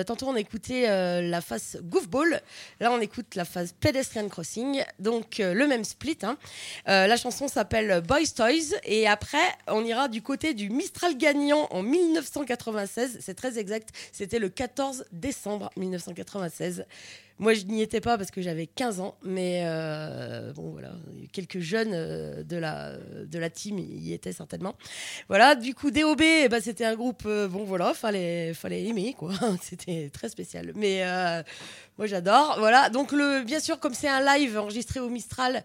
Tantôt 0.05 0.27
on 0.27 0.35
écoutait 0.35 1.21
la 1.21 1.41
phase 1.41 1.79
Goofball, 1.83 2.41
là 2.81 2.91
on 2.91 2.99
écoute 2.99 3.35
la 3.35 3.45
phase 3.45 3.73
Pedestrian 3.79 4.27
Crossing, 4.27 4.83
donc 4.99 5.37
le 5.39 5.65
même 5.67 5.85
split. 5.85 6.17
hein. 6.23 6.37
Euh, 6.87 7.07
la 7.07 7.17
chanson 7.17 7.47
s'appelle 7.47 8.01
Boys 8.01 8.33
Toys 8.35 8.77
et 8.83 9.07
après 9.07 9.37
on 9.67 9.83
ira 9.85 10.07
du 10.07 10.21
côté 10.21 10.53
du 10.53 10.69
Mistral 10.69 11.17
gagnant 11.17 11.67
en 11.71 11.83
1996, 11.83 13.17
c'est 13.21 13.35
très 13.35 13.59
exact, 13.59 13.89
c'était 14.11 14.39
le 14.39 14.49
14 14.49 15.05
décembre 15.11 15.69
1996. 15.77 16.85
Moi, 17.41 17.55
je 17.55 17.65
n'y 17.65 17.81
étais 17.81 18.01
pas 18.01 18.19
parce 18.19 18.29
que 18.29 18.39
j'avais 18.39 18.67
15 18.67 18.99
ans, 18.99 19.15
mais 19.23 19.63
euh, 19.65 20.53
bon, 20.53 20.69
voilà, 20.69 20.91
quelques 21.31 21.57
jeunes 21.57 21.93
euh, 21.95 22.43
de, 22.43 22.55
la, 22.55 22.97
de 22.97 23.39
la 23.39 23.49
team 23.49 23.79
y 23.79 24.13
étaient 24.13 24.31
certainement. 24.31 24.75
Voilà, 25.27 25.55
du 25.55 25.73
coup, 25.73 25.89
DOB, 25.89 26.21
eh 26.21 26.49
ben, 26.49 26.61
c'était 26.61 26.85
un 26.85 26.93
groupe, 26.93 27.23
euh, 27.25 27.47
bon, 27.47 27.63
voilà, 27.63 27.95
fallait, 27.95 28.53
fallait 28.53 28.83
aimer, 28.83 29.15
quoi. 29.17 29.33
C'était 29.63 30.11
très 30.13 30.29
spécial. 30.29 30.71
Mais 30.75 31.03
moi, 31.97 32.05
j'adore. 32.05 32.57
Voilà, 32.59 32.91
donc, 32.91 33.11
le, 33.11 33.41
bien 33.43 33.59
sûr, 33.59 33.79
comme 33.79 33.95
c'est 33.95 34.07
un 34.07 34.23
live 34.37 34.59
enregistré 34.59 34.99
au 34.99 35.09
Mistral, 35.09 35.63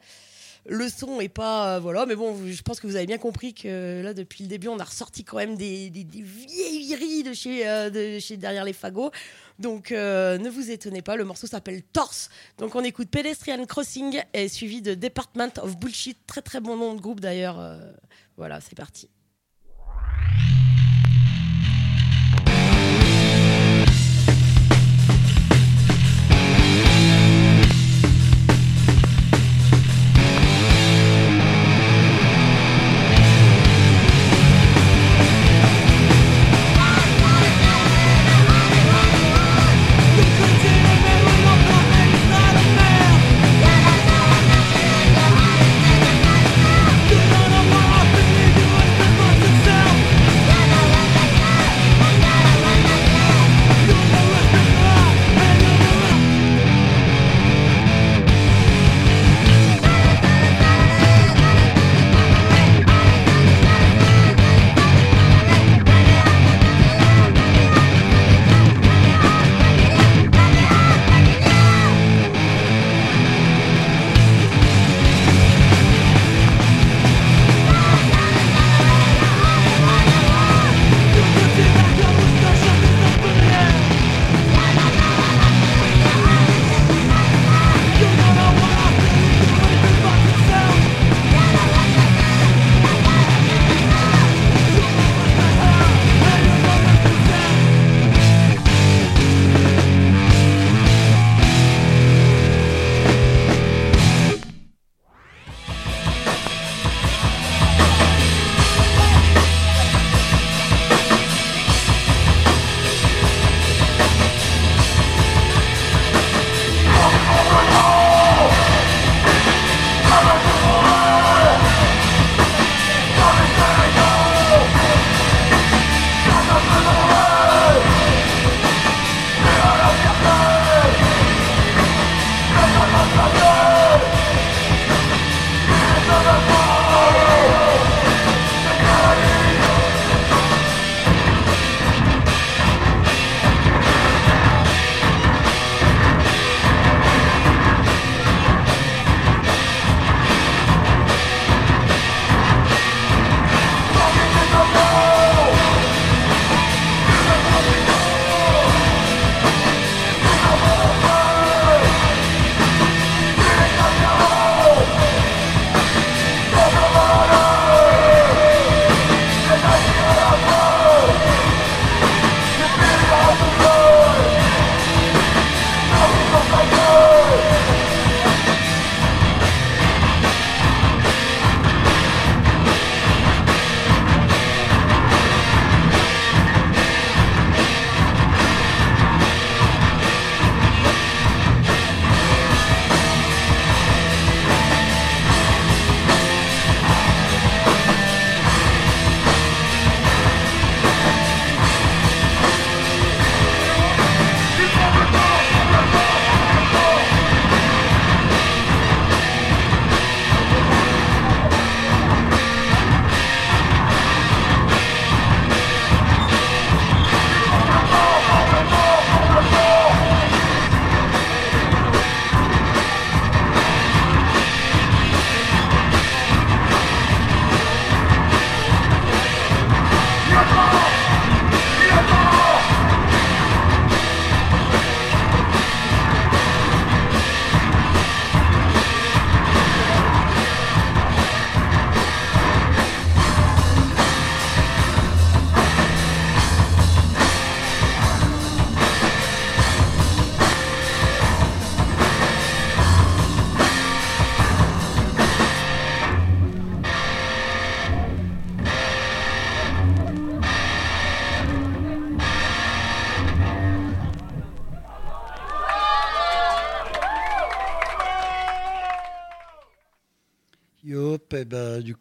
le 0.68 0.88
son 0.88 1.20
est 1.20 1.28
pas. 1.28 1.76
euh, 1.76 1.80
voilà, 1.80 2.06
mais 2.06 2.16
bon, 2.16 2.36
je 2.46 2.62
pense 2.62 2.80
que 2.80 2.86
vous 2.86 2.96
avez 2.96 3.06
bien 3.06 3.18
compris 3.18 3.54
que 3.54 4.02
là, 4.02 4.14
depuis 4.14 4.44
le 4.44 4.48
début, 4.48 4.68
on 4.68 4.78
a 4.78 4.84
ressorti 4.84 5.24
quand 5.24 5.36
même 5.36 5.56
des, 5.56 5.90
des, 5.90 6.04
des 6.04 6.22
vieilleries 6.22 7.22
de 7.22 7.32
chez, 7.32 7.68
euh, 7.68 7.90
de 7.90 8.18
chez 8.18 8.36
Derrière 8.36 8.64
les 8.64 8.72
Fagots. 8.72 9.10
Donc, 9.58 9.90
euh, 9.90 10.38
ne 10.38 10.50
vous 10.50 10.70
étonnez 10.70 11.02
pas, 11.02 11.16
le 11.16 11.24
morceau 11.24 11.46
s'appelle 11.46 11.82
Torse. 11.82 12.28
Donc, 12.58 12.74
on 12.74 12.84
écoute 12.84 13.08
Pedestrian 13.08 13.64
Crossing 13.64 14.22
et 14.34 14.48
suivi 14.48 14.82
de 14.82 14.94
Department 14.94 15.58
of 15.62 15.78
Bullshit. 15.78 16.18
Très, 16.26 16.42
très 16.42 16.60
bon 16.60 16.76
nom 16.76 16.94
de 16.94 17.00
groupe 17.00 17.20
d'ailleurs. 17.20 17.58
Euh, 17.58 17.78
voilà, 18.36 18.60
c'est 18.60 18.76
parti. 18.76 19.08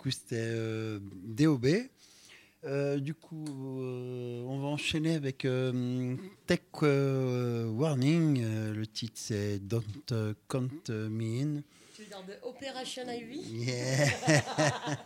Coup, 0.06 0.12
c'était 0.12 0.36
euh, 0.38 0.99
DOB. 1.01 1.66
Euh, 2.64 2.99
du 2.99 3.16
coup, 3.16 3.45
euh, 3.47 4.43
on 4.43 4.60
va 4.60 4.68
enchaîner 4.68 5.16
avec 5.16 5.47
Tech 6.45 6.60
Warning. 6.82 8.43
Le 8.72 8.86
titre, 8.86 9.16
c'est 9.16 9.58
Don't 9.58 9.84
Count 10.47 10.70
Me 10.89 11.41
In. 11.41 11.62
Tu 11.95 12.03
veux 12.03 12.08
dire 12.08 12.24
de 12.28 12.34
Operation 12.43 13.03
Ivy? 13.10 13.66
Yeah. 13.66 14.10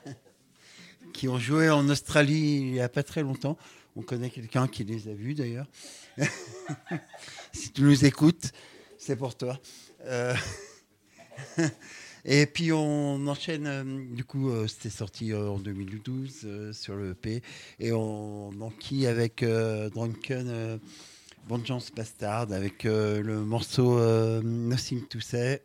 qui 1.14 1.30
ont 1.30 1.40
joué 1.40 1.70
en 1.70 1.88
Australie 1.88 2.58
il 2.58 2.72
n'y 2.74 2.82
a 2.82 2.90
pas 2.90 3.04
très 3.04 3.22
longtemps. 3.22 3.58
On 3.96 4.02
connaît 4.02 4.30
quelqu'un 4.30 4.68
qui 4.68 4.84
les 4.84 5.08
a 5.08 5.14
vus 5.14 5.34
d'ailleurs. 5.34 5.68
si 7.54 7.72
tu 7.72 7.84
nous 7.84 8.04
écoutes, 8.04 8.52
c'est 8.98 9.16
pour 9.16 9.38
toi. 9.38 9.60
Euh, 10.04 10.36
Et 12.26 12.46
puis 12.46 12.72
on 12.72 13.28
enchaîne, 13.28 13.68
euh, 13.68 13.84
du 14.14 14.24
coup 14.24 14.50
euh, 14.50 14.68
c'était 14.68 14.90
sorti 14.90 15.32
euh, 15.32 15.50
en 15.50 15.58
2012 15.58 16.42
euh, 16.44 16.74
sur 16.74 16.96
le 16.96 17.12
EP, 17.12 17.42
et 17.80 17.92
on 17.92 18.50
enquille 18.62 19.08
avec 19.08 19.44
Drunken 19.44 20.80
Vengeance 21.48 21.92
Bastard, 21.96 22.52
avec 22.52 22.84
le 22.84 23.44
morceau 23.44 24.00
Nothing 24.42 25.08
to 25.08 25.20
Say. 25.20 25.62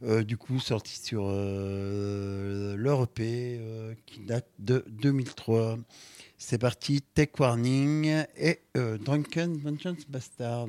Du 0.00 0.36
coup, 0.36 0.60
sorti 0.60 0.96
sur 0.96 1.24
euh, 1.26 2.76
leur 2.76 3.02
EP 3.04 3.60
qui 4.06 4.20
date 4.20 4.46
de 4.58 4.84
2003. 4.88 5.78
C'est 6.36 6.58
parti, 6.58 7.00
Tech 7.02 7.30
Warning 7.38 8.24
et 8.36 8.60
Drunken 8.74 9.58
Vengeance 9.58 10.06
Bastard. 10.08 10.68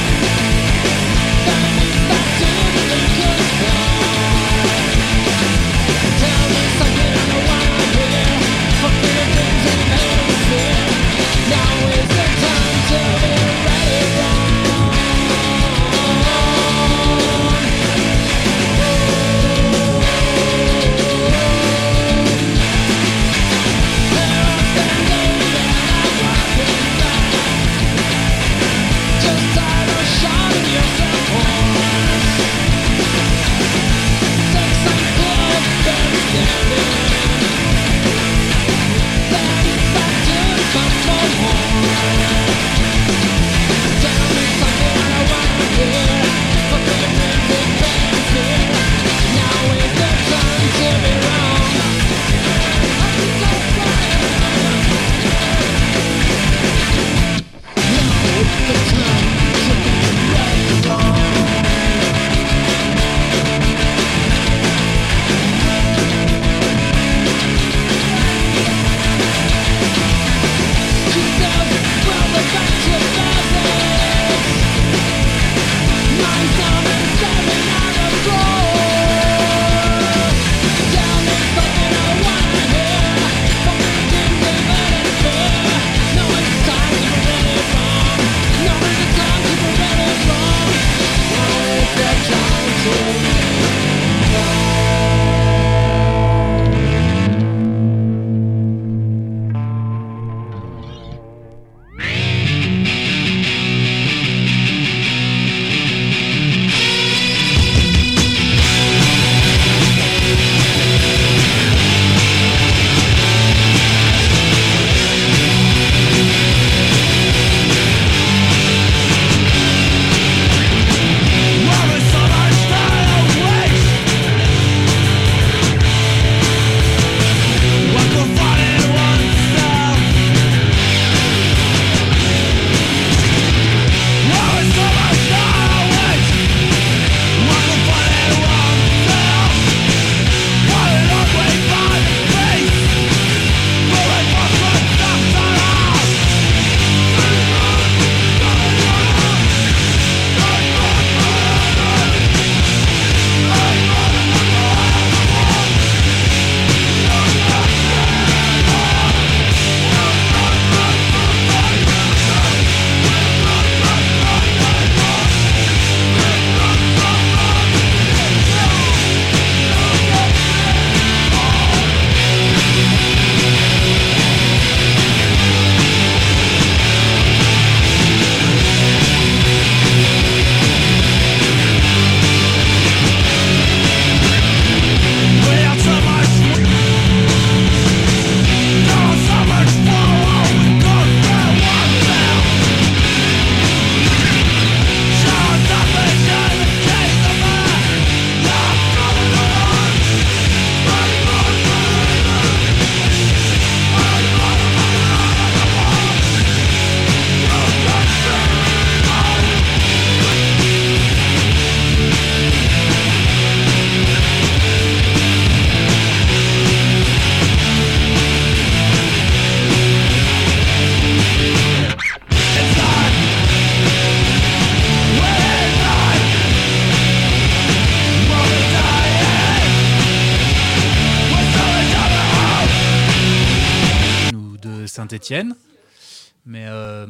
Mais, 236.45 236.65
euh, 236.67 237.05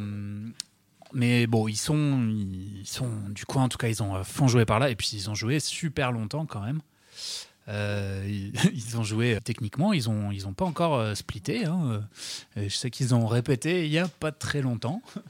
mais 1.12 1.46
bon, 1.46 1.68
ils 1.68 1.76
sont, 1.76 2.26
ils 2.28 2.86
sont 2.86 3.10
du 3.30 3.44
coin, 3.44 3.64
en 3.64 3.68
tout 3.68 3.78
cas, 3.78 3.88
ils 3.88 4.02
ont 4.02 4.14
à 4.14 4.24
fond 4.24 4.48
joué 4.48 4.64
par 4.64 4.78
là. 4.78 4.90
Et 4.90 4.96
puis, 4.96 5.10
ils 5.14 5.30
ont 5.30 5.34
joué 5.34 5.60
super 5.60 6.12
longtemps 6.12 6.46
quand 6.46 6.60
même. 6.62 6.80
Euh, 7.68 8.26
ils, 8.72 8.96
ont 8.98 9.04
joué 9.04 9.36
euh, 9.36 9.40
techniquement, 9.40 9.92
ils 9.92 10.08
n'ont 10.08 10.32
ils 10.32 10.48
ont 10.48 10.52
pas 10.52 10.64
encore 10.64 10.96
euh, 10.96 11.14
splitté. 11.14 11.64
hein. 11.66 12.02
Euh, 12.56 12.68
Je 12.68 12.74
sais 12.74 12.90
qu'ils 12.90 13.14
ont 13.14 13.26
répété 13.26 13.84
il 13.86 13.90
n'y 13.90 13.98
a 13.98 14.08
pas 14.08 14.32
très 14.32 14.62
longtemps. 14.62 15.00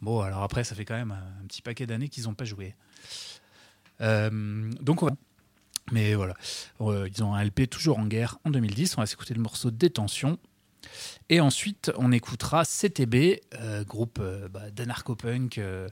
Bon, 0.00 0.20
alors 0.20 0.42
après, 0.42 0.64
ça 0.64 0.74
fait 0.74 0.84
quand 0.84 0.96
même 0.96 1.12
un 1.12 1.46
petit 1.46 1.62
paquet 1.62 1.86
d'années 1.86 2.08
qu'ils 2.08 2.24
n'ont 2.24 2.34
pas 2.34 2.44
joué. 2.44 2.74
Euh, 4.00 4.70
donc, 4.80 4.98
voilà. 5.00 5.16
Mais 5.92 6.14
voilà, 6.14 6.34
Euh, 6.80 7.08
ils 7.14 7.22
ont 7.22 7.32
un 7.34 7.44
LP 7.44 7.68
toujours 7.70 8.00
en 8.00 8.06
guerre 8.06 8.38
en 8.44 8.50
2010. 8.50 8.96
On 8.98 9.02
va 9.02 9.06
s'écouter 9.06 9.34
le 9.34 9.40
morceau 9.40 9.70
Détention. 9.70 10.38
Et 11.28 11.40
ensuite, 11.40 11.90
on 11.96 12.12
écoutera 12.12 12.64
CTB, 12.64 13.40
euh, 13.54 13.84
groupe 13.84 14.18
euh, 14.20 14.48
bah, 14.48 14.70
d'anarcho-punk 14.70 15.58
euh, 15.58 15.88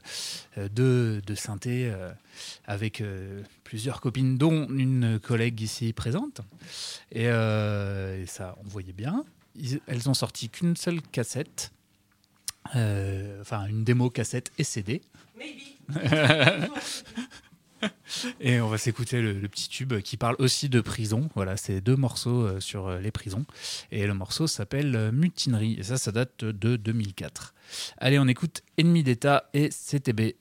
euh, 0.57 0.69
de, 0.69 1.21
de 1.25 1.35
synthé, 1.35 1.91
avec 2.65 3.03
plusieurs 3.63 4.01
copines, 4.01 4.37
dont 4.37 4.67
une 4.69 5.19
collègue 5.19 5.61
ici 5.61 5.93
présente. 5.93 6.41
Et, 7.11 7.23
et 7.25 8.25
ça, 8.27 8.55
on 8.63 8.67
voyait 8.67 8.93
bien. 8.93 9.25
Ils- 9.55 9.81
elles 9.87 10.09
ont 10.09 10.13
sorti 10.13 10.49
qu'une 10.49 10.75
seule 10.75 11.01
cassette, 11.01 11.71
enfin 12.73 13.65
une 13.67 13.83
démo 13.83 14.09
cassette 14.09 14.51
et 14.57 14.63
CD. 14.63 15.01
Et 18.39 18.59
on 18.61 18.67
va 18.67 18.77
s'écouter 18.77 19.21
le, 19.21 19.47
petit 19.47 19.69
tube 19.69 19.99
qui 20.01 20.17
parle 20.17 20.35
aussi 20.39 20.69
de 20.69 20.81
prison. 20.81 21.29
Voilà, 21.35 21.57
c'est 21.57 21.81
deux 21.81 21.95
morceaux 21.95 22.43
euh, 22.43 22.59
sur 22.59 22.87
euh, 22.87 22.99
les 22.99 23.11
prisons. 23.11 23.45
Et 23.91 24.05
le 24.05 24.13
morceau 24.13 24.47
s'appelle 24.47 24.95
euh, 24.95 25.11
Mutinerie. 25.11 25.75
Et 25.79 25.83
ça, 25.83 25.97
ça 25.97 26.11
date 26.11 26.43
de 26.43 26.75
2004. 26.75 27.53
Allez, 27.97 28.19
on 28.19 28.27
écoute 28.27 28.61
Ennemi 28.77 29.03
d'État 29.03 29.49
et 29.53 29.69
CTB. 29.69 30.35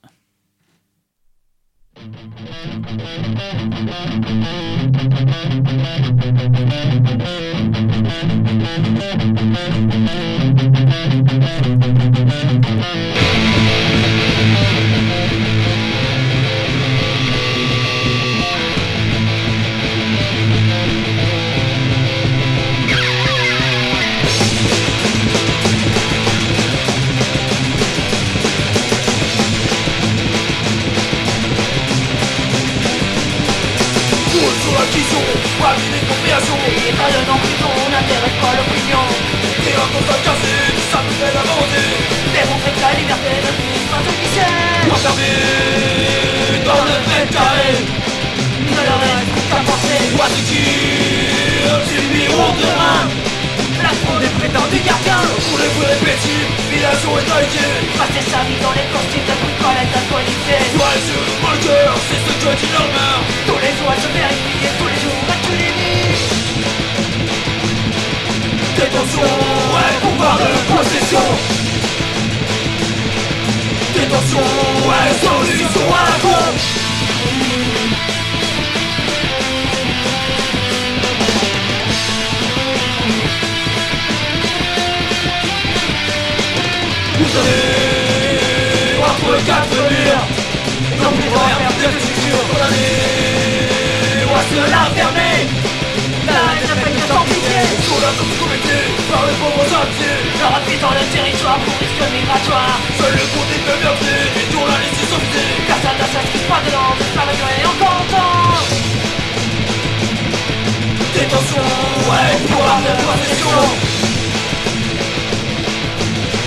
L'acquisition, 35.60 35.66
ravi 35.66 35.88
des 35.90 36.04
compréhensions 36.06 36.60
Les 36.68 36.92
balles 36.92 37.28
en 37.28 37.38
prison 37.38 37.72
n'intéressent 37.90 38.40
pas 38.40 38.52
l'opinion. 38.56 39.04
T'es 39.64 39.76
un 39.76 39.88
constat 39.92 40.20
cassé, 40.24 40.54
ça 40.90 40.98
me 41.04 41.10
fait 41.20 41.36
avancer 41.36 41.88
Démontrer 42.32 42.72
que 42.72 42.80
la 42.80 42.92
liberté 42.96 43.30
ne 43.44 43.52
finit 43.60 43.86
pas 43.92 44.00
officielle 44.00 44.88
Enfermé 44.90 45.32
dans 46.64 46.84
le 46.88 46.96
mètre 47.08 47.32
carré. 47.32 47.72
Ne 47.76 48.82
leur 48.88 49.00
reste 49.00 49.36
qu'à 49.50 49.60
penser. 49.66 50.00
What 50.16 50.32
to 50.32 50.42
kill, 50.48 51.70
c'est 51.86 52.00
le 52.00 52.08
bureau 52.08 52.52
de 52.56 52.70
main 52.78 53.04
La 53.82 53.92
fraude 54.00 54.20
des 54.20 54.32
prétendus 54.38 54.84
gardiens 54.84 55.24
Pour 55.48 55.58
les 55.60 55.70
répétibles, 55.92 56.52
filiation 56.70 57.12
et 57.20 57.24
qualité 57.24 57.66
Passer 58.00 58.24
sa 58.32 58.40
vie 58.48 58.60
dans 58.64 58.74
les 58.76 58.86
costumes 58.92 59.26
de 59.28 59.36
bricolette 59.44 59.92
alcoolisée 59.92 60.64
Ouais, 60.76 60.98
sur 61.04 61.20
le 61.20 61.34
bunker, 61.42 61.92
c'est 62.08 62.20
ce 62.20 62.32
que 62.40 62.50
dit 62.56 62.70
leur 62.72 62.88
mère. 62.88 63.20
Tous 63.48 63.60
les 63.60 63.72
elle 63.72 64.00
se 64.00 64.10
vérifie 64.12 64.60
et 64.64 64.74
tous 64.78 64.88
les 64.88 64.99
Détention, 68.80 69.20
ouais, 69.20 70.00
pouvoir 70.00 70.38
de 70.38 70.74
possession 70.74 71.20
Détention, 73.94 74.38
ouais, 74.88 75.12
solution 75.20 75.86
à 75.92 76.04
la 76.08 76.16
con. 76.22 76.40
Vous 87.18 87.38
allez 87.38 88.96
entre 89.02 89.44
quatre 89.44 89.76
murs 89.90 90.26
Non 91.02 91.10
plus 91.18 91.28
de 91.28 91.34
rien, 91.34 91.68
bien 91.78 91.90
que 91.90 92.00
c'est 92.00 92.20
sûr 92.22 92.38
Condamné, 92.50 92.88
on 94.26 94.34
va 94.34 94.42
se 94.42 94.70
la 94.70 94.84
fermer 94.96 95.29
pitié 97.90 97.96
Sur 97.96 98.00
la 98.00 98.12
tombe 98.14 98.38
commettée 98.38 98.86
par 99.10 99.26
les 99.26 99.34
pauvres 99.34 99.66
entiers. 99.66 100.22
La 100.40 100.48
rapide 100.48 100.80
dans 100.80 100.90
le 100.90 101.04
territoire 101.12 101.58
pour 101.58 101.74
risque 101.78 102.02
migratoire. 102.12 102.78
Seul 102.98 103.12
le 103.12 103.26
compte 103.34 103.50
est 103.50 103.64
bien 103.80 103.94
fait 103.94 104.40
et 104.40 104.52
tourne 104.52 104.70
la 104.70 104.78
liste 104.78 105.04
sauveté 105.10 105.42
Personne 105.66 105.98
ne 105.98 106.06
s'inscrit 106.12 106.46
pas 106.48 106.60
dedans, 106.66 106.92
ça 107.14 107.22
va 107.26 107.32
durer 107.34 107.60
encore 107.66 107.94
longtemps 107.98 108.30
Détention, 111.14 111.66
ouais, 112.10 112.30
pouvoir 112.48 112.78
de 112.80 112.92
possession. 113.04 113.58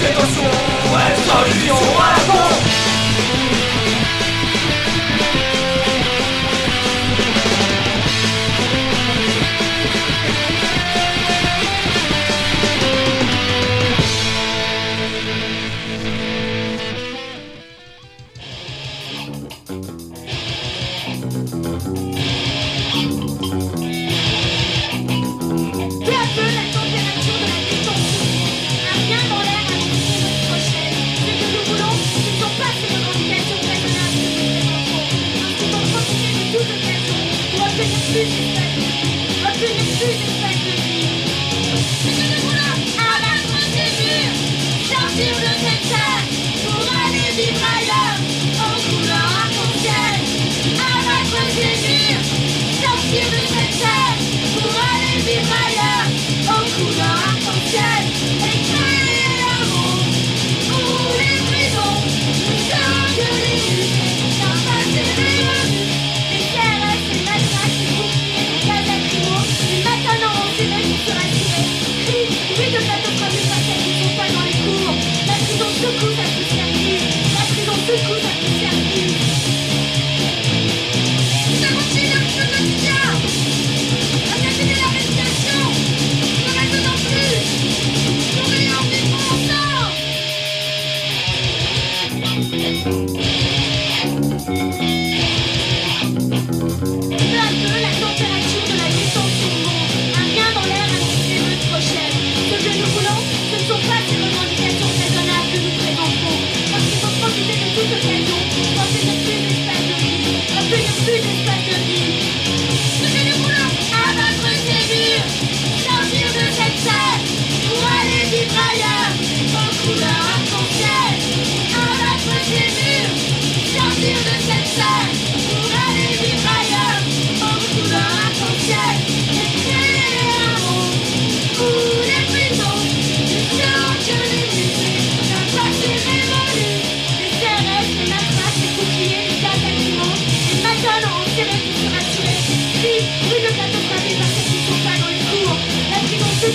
Détention, 0.01 0.51
ouais, 0.93 1.13
solution 1.27 1.77
à 1.99 2.13
la 2.13 2.33
con 2.33 2.72
Thank 77.85 78.23
you. 78.27 78.32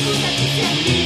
Prison 0.09 0.33
secoue 0.39 0.98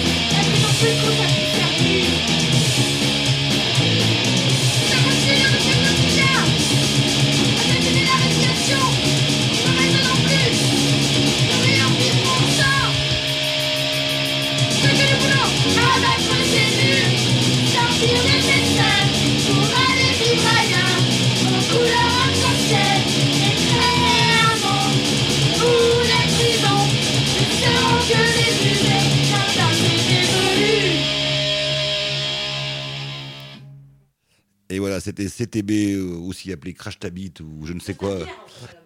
c'était 35.15 35.61
CTB, 35.61 35.71
euh, 35.95 36.17
aussi 36.17 36.53
appelé 36.53 36.73
Crash 36.73 36.99
Tabit 36.99 37.35
ou 37.43 37.67
je 37.67 37.73
ne 37.73 37.81
sais 37.81 37.95
quoi. 37.95 38.19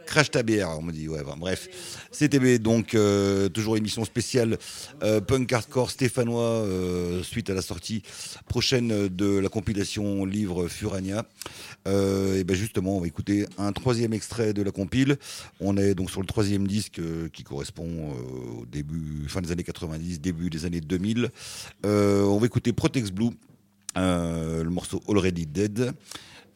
Crash 0.07 0.31
Tabière, 0.31 0.71
on 0.79 0.83
me 0.83 0.93
dit, 0.93 1.09
bref. 1.37 1.69
CTB, 2.13 2.59
donc, 2.63 2.95
euh, 2.95 3.49
toujours 3.49 3.77
émission 3.77 4.05
spéciale 4.05 4.57
euh, 5.03 5.21
punk 5.21 5.53
hardcore 5.53 5.91
stéphanois, 5.91 6.65
suite 7.25 7.51
à 7.51 7.55
la 7.55 7.63
sortie 7.63 8.03
prochaine 8.49 9.09
de 9.09 9.39
la 9.39 9.49
compilation 9.49 10.25
livre 10.25 10.69
Furania. 10.69 11.27
Et 11.87 12.45
ben 12.45 12.57
justement, 12.57 12.97
on 12.97 13.01
va 13.01 13.07
écouter 13.09 13.47
un 13.59 13.73
troisième 13.73 14.13
extrait 14.13 14.53
de 14.53 14.63
la 14.63 14.71
compile. 14.71 15.17
On 15.61 15.77
est 15.77 15.95
donc 15.95 16.11
sur 16.11 16.21
le 16.21 16.27
troisième 16.27 16.67
disque 16.67 17.01
qui 17.33 17.43
correspond 17.43 18.13
au 18.61 18.67
début, 18.67 19.29
fin 19.29 19.41
des 19.41 19.51
années 19.51 19.65
90, 19.65 20.21
début 20.21 20.51
des 20.51 20.65
années 20.65 20.81
2000. 20.81 21.31
Euh, 21.85 22.23
on 22.23 22.39
va 22.39 22.47
écouter 22.47 22.73
Protex 22.73 23.11
Blue, 23.11 23.31
le 23.97 24.69
morceau 24.69 25.03
Already 25.09 25.47
Dead. 25.47 25.95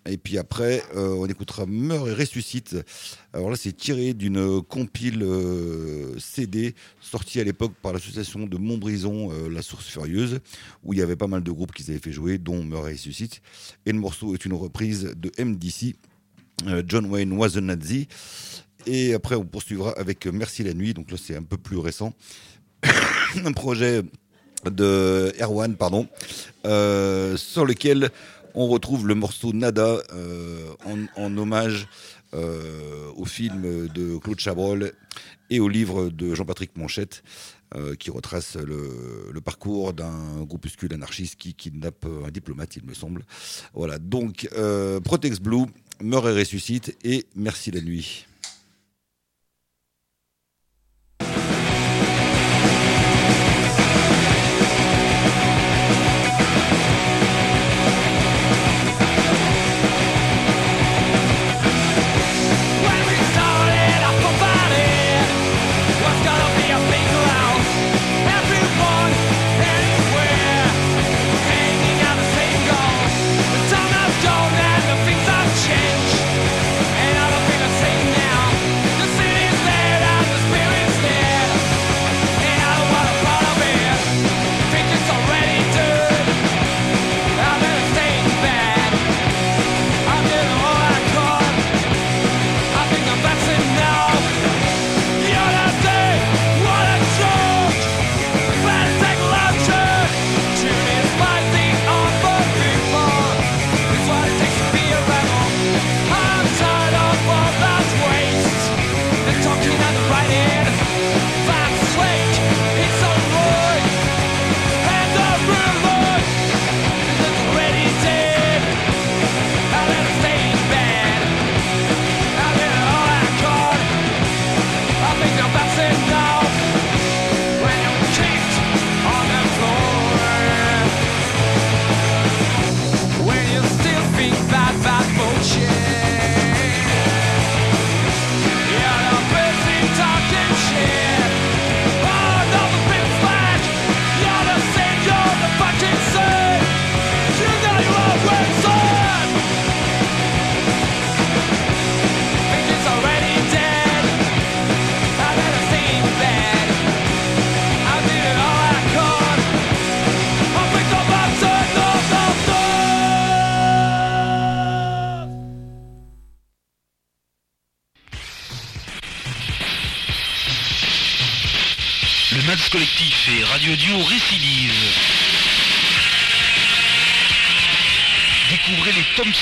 Et 0.07 0.17
puis 0.17 0.39
après, 0.39 0.83
euh, 0.97 1.15
on 1.15 1.27
écoutera 1.27 1.67
Meurt 1.67 2.09
et 2.09 2.15
ressuscite. 2.15 2.77
Alors 3.35 3.51
là, 3.51 3.57
c'est 3.57 3.77
tiré 3.77 4.15
d'une 4.15 4.63
compile 4.63 5.23
euh, 5.23 6.19
CD 6.19 6.75
sortie 7.01 7.39
à 7.39 7.45
l'époque 7.45 7.73
par 7.83 7.93
l'association 7.93 8.47
de 8.47 8.57
Montbrison, 8.57 9.31
euh, 9.31 9.51
La 9.51 9.61
Source 9.61 9.87
Furieuse, 9.87 10.41
où 10.85 10.95
il 10.95 10.99
y 10.99 11.03
avait 11.03 11.17
pas 11.17 11.27
mal 11.27 11.43
de 11.43 11.51
groupes 11.51 11.73
qui 11.73 11.89
avaient 11.91 12.01
fait 12.01 12.13
jouer, 12.13 12.39
dont 12.39 12.63
Meurt 12.65 12.89
et 12.89 12.93
ressuscite. 12.93 13.43
Et 13.85 13.93
le 13.93 13.99
morceau 13.99 14.33
est 14.33 14.45
une 14.47 14.55
reprise 14.55 15.15
de 15.17 15.31
MDC, 15.43 15.97
euh, 16.67 16.83
John 16.87 17.05
Wayne 17.07 17.33
Was 17.33 17.59
a 17.59 17.61
Nazi. 17.61 18.09
Et 18.87 19.13
après, 19.13 19.35
on 19.35 19.45
poursuivra 19.45 19.93
avec 19.99 20.27
Merci 20.27 20.65
la 20.65 20.73
nuit. 20.73 20.95
Donc 20.95 21.11
là, 21.11 21.19
c'est 21.23 21.37
un 21.37 21.43
peu 21.43 21.59
plus 21.59 21.77
récent. 21.77 22.15
un 23.45 23.53
projet 23.53 24.03
de 24.69 25.33
Erwan, 25.41 25.77
pardon, 25.77 26.09
euh, 26.67 27.37
sur 27.37 27.65
lequel 27.65 28.11
on 28.55 28.67
retrouve 28.67 29.07
le 29.07 29.15
morceau 29.15 29.53
Nada 29.53 29.99
euh, 30.13 30.73
en, 31.17 31.37
hommage 31.39 31.89
euh, 32.35 33.11
au 33.17 33.25
film 33.25 33.89
de 33.89 34.19
Claude 34.19 34.39
Chabrol 34.39 34.93
et 35.51 35.61
au 35.61 35.69
livre 35.69 36.11
de 36.11 36.35
Jean-Patrick 36.35 36.77
Manchette 36.77 37.23
qui 38.01 38.11
retrace 38.11 38.57
le, 38.57 39.41
parcours 39.41 39.93
d'un 39.93 40.43
groupuscule 40.43 40.93
anarchiste 40.93 41.37
qui 41.37 41.55
kidnappe 41.55 42.05
un 42.27 42.29
diplomate, 42.33 42.75
il 42.75 42.85
me 42.85 42.95
semble. 42.95 43.25
Voilà, 43.75 44.01
donc 44.01 44.49
Protex 45.05 45.39
Blue, 45.39 45.67
Meurt 46.03 46.27
et 46.27 46.33
ressuscite 46.33 46.97
et 47.05 47.27
Merci 47.37 47.71
la 47.71 47.81
nuit. 47.81 48.27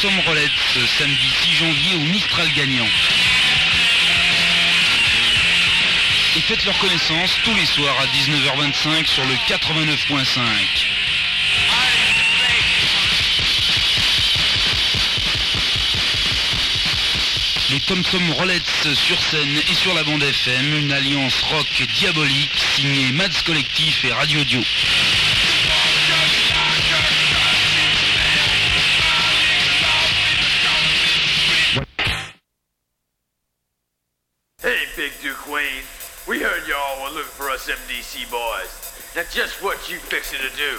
Thompson 0.01 0.23
Rollets 0.27 0.51
samedi 0.97 1.29
6 1.43 1.53
janvier 1.55 1.97
au 1.97 2.05
Mistral 2.13 2.49
gagnant. 2.55 2.87
Et 6.37 6.41
faites 6.41 6.65
leur 6.65 6.79
connaissance 6.79 7.37
tous 7.43 7.55
les 7.55 7.67
soirs 7.67 7.97
à 8.01 8.07
19h25 8.07 9.07
sur 9.07 9.25
le 9.25 9.35
89.5. 9.49 10.39
Les 17.71 17.81
Thompson 17.81 18.21
Rollets 18.35 18.61
sur 18.95 19.21
scène 19.21 19.63
et 19.69 19.75
sur 19.75 19.95
la 19.95 20.05
bande 20.05 20.23
FM, 20.23 20.79
une 20.79 20.93
alliance 20.93 21.43
rock 21.51 21.83
diabolique 21.95 22.65
signée 22.77 23.11
Mads 23.13 23.43
Collectif 23.45 24.05
et 24.05 24.13
Radio 24.13 24.45
Dio. 24.45 24.63
That's 39.19 39.35
just 39.35 39.65
what 39.65 39.91
you 39.91 39.97
fixing 39.97 40.39
to 40.39 40.57
do. 40.57 40.79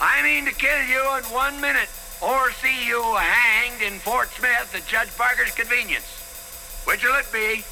I 0.00 0.24
mean 0.24 0.44
to 0.44 0.50
kill 0.50 0.82
you 0.88 0.98
in 1.18 1.22
one 1.32 1.60
minute, 1.60 1.88
or 2.20 2.50
see 2.50 2.84
you 2.84 3.00
hanged 3.00 3.80
in 3.80 4.00
Fort 4.00 4.28
Smith 4.30 4.74
at 4.74 4.84
Judge 4.88 5.16
Parker's 5.16 5.54
convenience. 5.54 6.82
Which'll 6.84 7.14
it 7.14 7.32
be? 7.32 7.62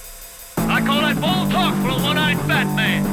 I 0.57 0.81
call 0.87 1.01
that 1.01 1.21
bold 1.21 1.51
talk 1.51 1.75
for 1.83 2.01
a 2.01 2.01
one-eyed 2.01 2.39
fat 2.43 2.73
man. 2.77 3.12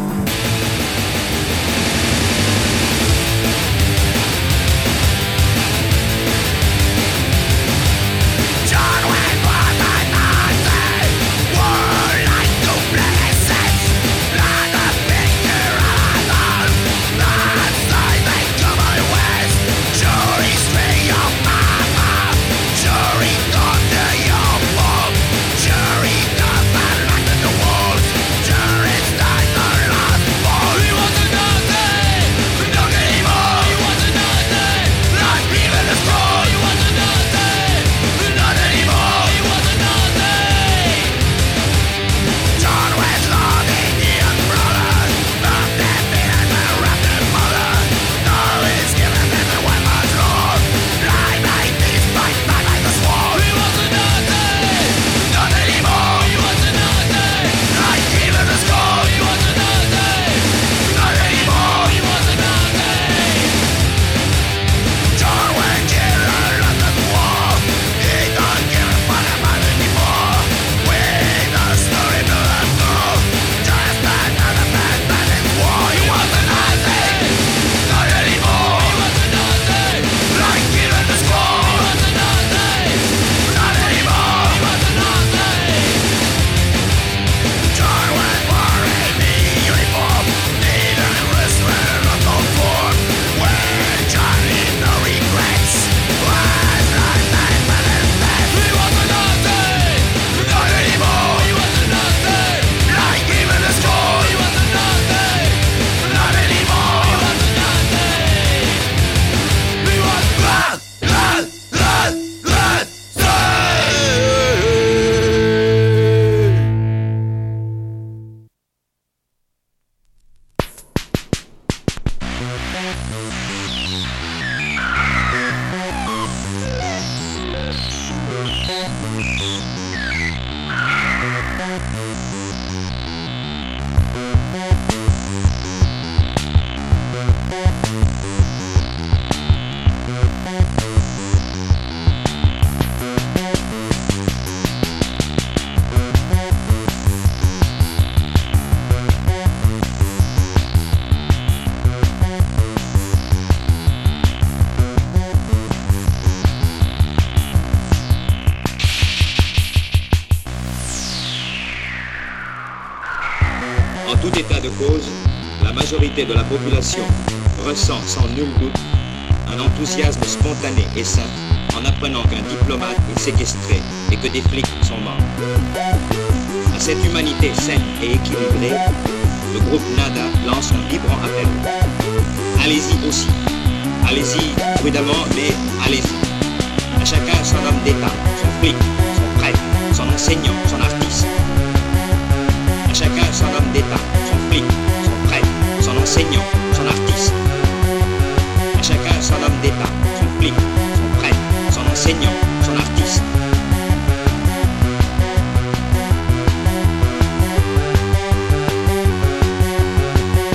Son 202.66 202.76
artiste. 202.76 203.22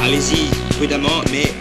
Allez-y 0.02 0.50
prudemment, 0.76 1.22
mais 1.30 1.52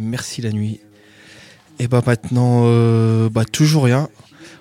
Merci 0.00 0.42
la 0.42 0.50
nuit. 0.50 0.80
Et 1.78 1.88
bah 1.88 2.02
maintenant, 2.06 2.62
euh, 2.64 3.28
bah 3.28 3.44
toujours 3.44 3.84
rien. 3.84 4.08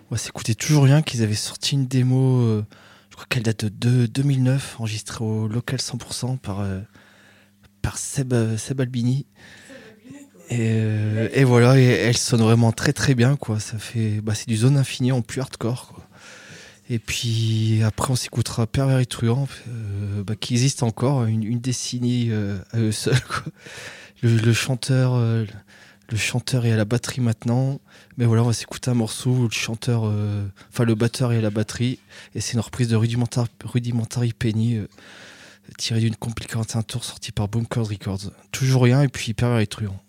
On 0.10 0.16
va 0.16 0.18
s'écouter 0.18 0.54
toujours 0.54 0.84
rien 0.84 1.02
qu'ils 1.02 1.24
avaient 1.24 1.34
sorti 1.34 1.76
une 1.76 1.88
démo, 1.88 2.42
euh, 2.42 2.66
je 3.10 3.16
crois 3.16 3.26
qu'elle 3.30 3.44
date 3.44 3.66
de 3.66 4.06
2009, 4.06 4.76
enregistrée 4.80 5.24
au 5.24 5.48
local 5.48 5.80
100% 5.80 6.38
par, 6.38 6.60
euh, 6.60 6.82
par 7.82 7.98
Seb, 7.98 8.34
Seb 8.58 8.82
Albini. 8.82 9.26
Et, 10.52 11.44
voilà, 11.44 11.80
et 11.80 11.86
elle 11.86 12.18
sonne 12.18 12.42
vraiment 12.42 12.72
très 12.72 12.94
très 12.94 13.16
bien 13.16 13.36
quoi. 13.36 13.60
Ça 13.60 13.80
fait, 13.80 14.22
bah, 14.22 14.36
c'est 14.36 14.48
du 14.48 14.58
zone 14.58 14.78
infinie 14.78 15.12
en 15.12 15.22
plus 15.22 15.42
hardcore 15.42 15.88
quoi. 15.88 16.08
Et 16.88 17.00
puis 17.00 17.82
après 17.84 18.12
on 18.12 18.16
s'écoutera 18.16 18.68
Pervers 18.68 19.00
et 19.00 19.08
Truand, 19.08 19.48
bah, 20.24 20.36
qui 20.36 20.54
existe 20.54 20.84
encore 20.84 21.26
une, 21.26 21.44
une 21.44 21.60
décennie 21.60 22.32
à 22.72 22.78
eux 22.78 22.92
seuls 22.92 23.24
quoi. 23.24 23.52
Le, 24.24 24.54
chanteur, 24.54 25.14
euh, 25.16 25.46
le 26.10 26.18
chanteur 26.18 26.66
est 26.66 26.72
à 26.72 26.78
la 26.78 26.86
batterie 26.86 27.22
maintenant. 27.22 27.80
Mais 28.18 28.26
voilà, 28.26 28.44
on 28.44 28.48
va 28.48 28.54
s'écouter 28.54 28.90
un 28.92 28.96
morceau 28.96 29.32
où 29.32 29.44
le 29.44 29.52
chanteur, 29.52 30.04
euh, 30.06 30.48
enfin 30.72 30.84
le 30.86 30.96
batteur 30.96 31.32
est 31.34 31.38
à 31.38 31.42
la 31.42 31.50
batterie, 31.50 32.00
et 32.34 32.42
c'est 32.42 32.54
une 32.54 32.60
reprise 32.62 32.88
de 32.88 32.96
Rudimentar- 32.96 33.48
Rudimentary 33.64 34.34
Penny, 34.34 34.78
euh, 34.78 34.88
tirée 35.78 36.00
d'une 36.00 36.16
compliquée 36.16 36.58
un 36.58 36.82
tour 36.84 37.04
sortie 37.04 37.32
par 37.32 37.48
Bunkers 37.48 37.86
Records. 37.88 38.32
Toujours 38.52 38.84
rien, 38.84 39.02
et 39.02 39.08
puis 39.10 39.34
Pervers 39.34 39.60
et 39.60 39.68
Truand. 39.68 40.00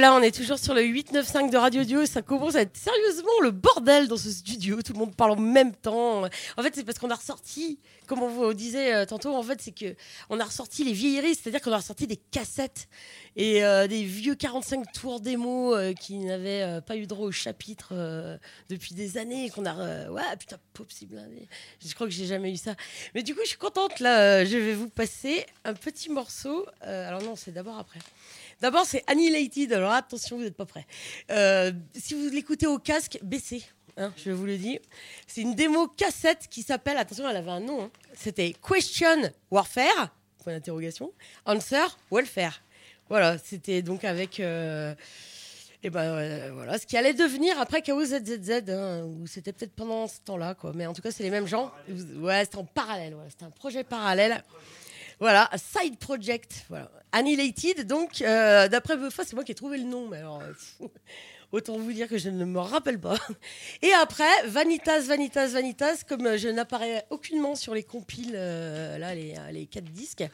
Voilà, 0.00 0.14
on 0.14 0.22
est 0.22 0.34
toujours 0.34 0.58
sur 0.58 0.72
le 0.72 0.82
895 0.82 1.50
de 1.50 1.58
Radio 1.58 1.84
Dio. 1.84 2.06
Ça 2.06 2.22
commence 2.22 2.54
à 2.54 2.62
être 2.62 2.74
sérieusement 2.74 3.38
le 3.42 3.50
bordel 3.50 4.08
dans 4.08 4.16
ce 4.16 4.30
studio. 4.30 4.80
Tout 4.80 4.94
le 4.94 4.98
monde 4.98 5.14
parle 5.14 5.32
en 5.32 5.36
même 5.36 5.74
temps. 5.74 6.24
En 6.56 6.62
fait, 6.62 6.74
c'est 6.74 6.84
parce 6.84 6.98
qu'on 6.98 7.10
a 7.10 7.14
ressorti, 7.16 7.78
comme 8.06 8.22
on 8.22 8.28
vous 8.28 8.54
disait 8.54 8.94
euh, 8.94 9.04
tantôt, 9.04 9.36
en 9.36 9.42
fait, 9.42 9.60
c'est 9.60 9.72
que 9.72 9.94
on 10.30 10.40
a 10.40 10.44
ressorti 10.44 10.84
les 10.84 10.94
vieilleries, 10.94 11.34
c'est-à-dire 11.34 11.60
qu'on 11.60 11.72
a 11.72 11.76
ressorti 11.76 12.06
des 12.06 12.16
cassettes 12.16 12.88
et 13.36 13.62
euh, 13.62 13.88
des 13.88 14.02
vieux 14.04 14.34
45 14.34 14.90
tours 14.90 15.20
démo 15.20 15.76
euh, 15.76 15.92
qui 15.92 16.16
n'avaient 16.20 16.80
pas 16.80 16.96
eu 16.96 17.06
droit 17.06 17.26
au 17.26 17.32
chapitre 17.32 18.38
depuis 18.70 18.94
des 18.94 19.18
années 19.18 19.50
qu'on 19.50 19.66
a. 19.66 20.08
ouais, 20.08 20.22
putain, 20.38 20.56
possible. 20.72 21.20
Je 21.86 21.94
crois 21.94 22.06
que 22.06 22.12
j'ai 22.14 22.24
jamais 22.24 22.50
eu 22.50 22.56
ça. 22.56 22.74
Mais 23.14 23.22
du 23.22 23.34
coup, 23.34 23.42
je 23.42 23.50
suis 23.50 23.58
contente 23.58 24.00
là. 24.00 24.46
je 24.46 24.56
vais 24.56 24.72
vous 24.72 24.88
passer 24.88 25.44
un 25.66 25.74
petit 25.74 26.08
morceau. 26.08 26.64
Alors 26.80 27.20
non, 27.20 27.36
c'est 27.36 27.52
d'abord 27.52 27.78
après. 27.78 27.98
D'abord, 28.60 28.84
c'est 28.84 29.02
Annihilated. 29.06 29.72
Alors 29.72 29.92
attention, 29.92 30.36
vous 30.36 30.42
n'êtes 30.44 30.56
pas 30.56 30.66
prêts. 30.66 30.86
Euh, 31.30 31.72
si 31.98 32.14
vous 32.14 32.28
l'écoutez 32.30 32.66
au 32.66 32.78
casque, 32.78 33.18
baissez. 33.22 33.62
hein, 33.96 34.12
je 34.16 34.30
vous 34.30 34.44
le 34.46 34.56
dis. 34.58 34.78
C'est 35.26 35.40
une 35.42 35.54
démo 35.54 35.88
cassette 35.88 36.46
qui 36.50 36.62
s'appelle, 36.62 36.96
attention, 36.98 37.28
elle 37.28 37.36
avait 37.36 37.50
un 37.50 37.60
nom. 37.60 37.84
hein. 37.84 37.90
C'était 38.14 38.54
Question 38.66 39.30
Warfare, 39.50 40.14
point 40.44 40.52
d'interrogation, 40.52 41.12
Answer 41.46 41.86
Welfare. 42.10 42.60
Voilà, 43.08 43.38
c'était 43.38 43.82
donc 43.82 44.04
avec. 44.04 44.40
euh, 44.40 44.94
et 45.82 45.88
ben 45.88 46.02
euh, 46.02 46.50
voilà, 46.52 46.78
ce 46.78 46.84
qui 46.86 46.98
allait 46.98 47.14
devenir 47.14 47.58
après 47.58 47.80
Chaos 47.80 48.04
ZZZ, 48.04 48.68
hein, 48.68 49.02
ou 49.04 49.26
c'était 49.26 49.50
peut-être 49.54 49.72
pendant 49.72 50.06
ce 50.06 50.20
temps-là. 50.26 50.54
Mais 50.74 50.86
en 50.86 50.92
tout 50.92 51.00
cas, 51.00 51.10
c'est 51.10 51.22
les 51.22 51.30
mêmes 51.30 51.46
gens. 51.46 51.72
Ouais, 52.16 52.44
c'était 52.44 52.58
en 52.58 52.64
parallèle, 52.66 53.14
voilà, 53.14 53.30
c'était 53.30 53.46
un 53.46 53.50
projet 53.50 53.82
parallèle. 53.82 54.44
Voilà, 55.20 55.50
side 55.56 55.98
project. 55.98 56.66
Annihilated, 57.12 57.86
donc, 57.86 58.22
euh, 58.22 58.68
d'après 58.68 58.96
Buffa, 58.96 59.22
c'est 59.24 59.34
moi 59.34 59.44
qui 59.44 59.52
ai 59.52 59.54
trouvé 59.54 59.76
le 59.76 59.84
nom, 59.84 60.08
mais 60.08 60.16
alors, 60.16 60.40
euh, 60.40 60.86
autant 61.52 61.76
vous 61.76 61.92
dire 61.92 62.08
que 62.08 62.16
je 62.16 62.30
ne 62.30 62.46
me 62.46 62.58
rappelle 62.58 62.98
pas. 62.98 63.16
Et 63.82 63.92
après, 63.92 64.30
Vanitas, 64.46 65.00
Vanitas, 65.00 65.48
Vanitas, 65.48 66.04
comme 66.08 66.38
je 66.38 66.48
n'apparais 66.48 67.04
aucunement 67.10 67.54
sur 67.54 67.74
les 67.74 67.82
compiles, 67.82 68.32
euh, 68.34 68.96
là, 68.96 69.14
les, 69.14 69.66
quatre 69.66 69.90
disques, 69.90 70.24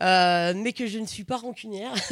mais 0.00 0.72
que 0.72 0.88
je 0.88 0.98
ne 0.98 1.06
suis 1.06 1.24
pas 1.24 1.36
rancunière. 1.36 1.94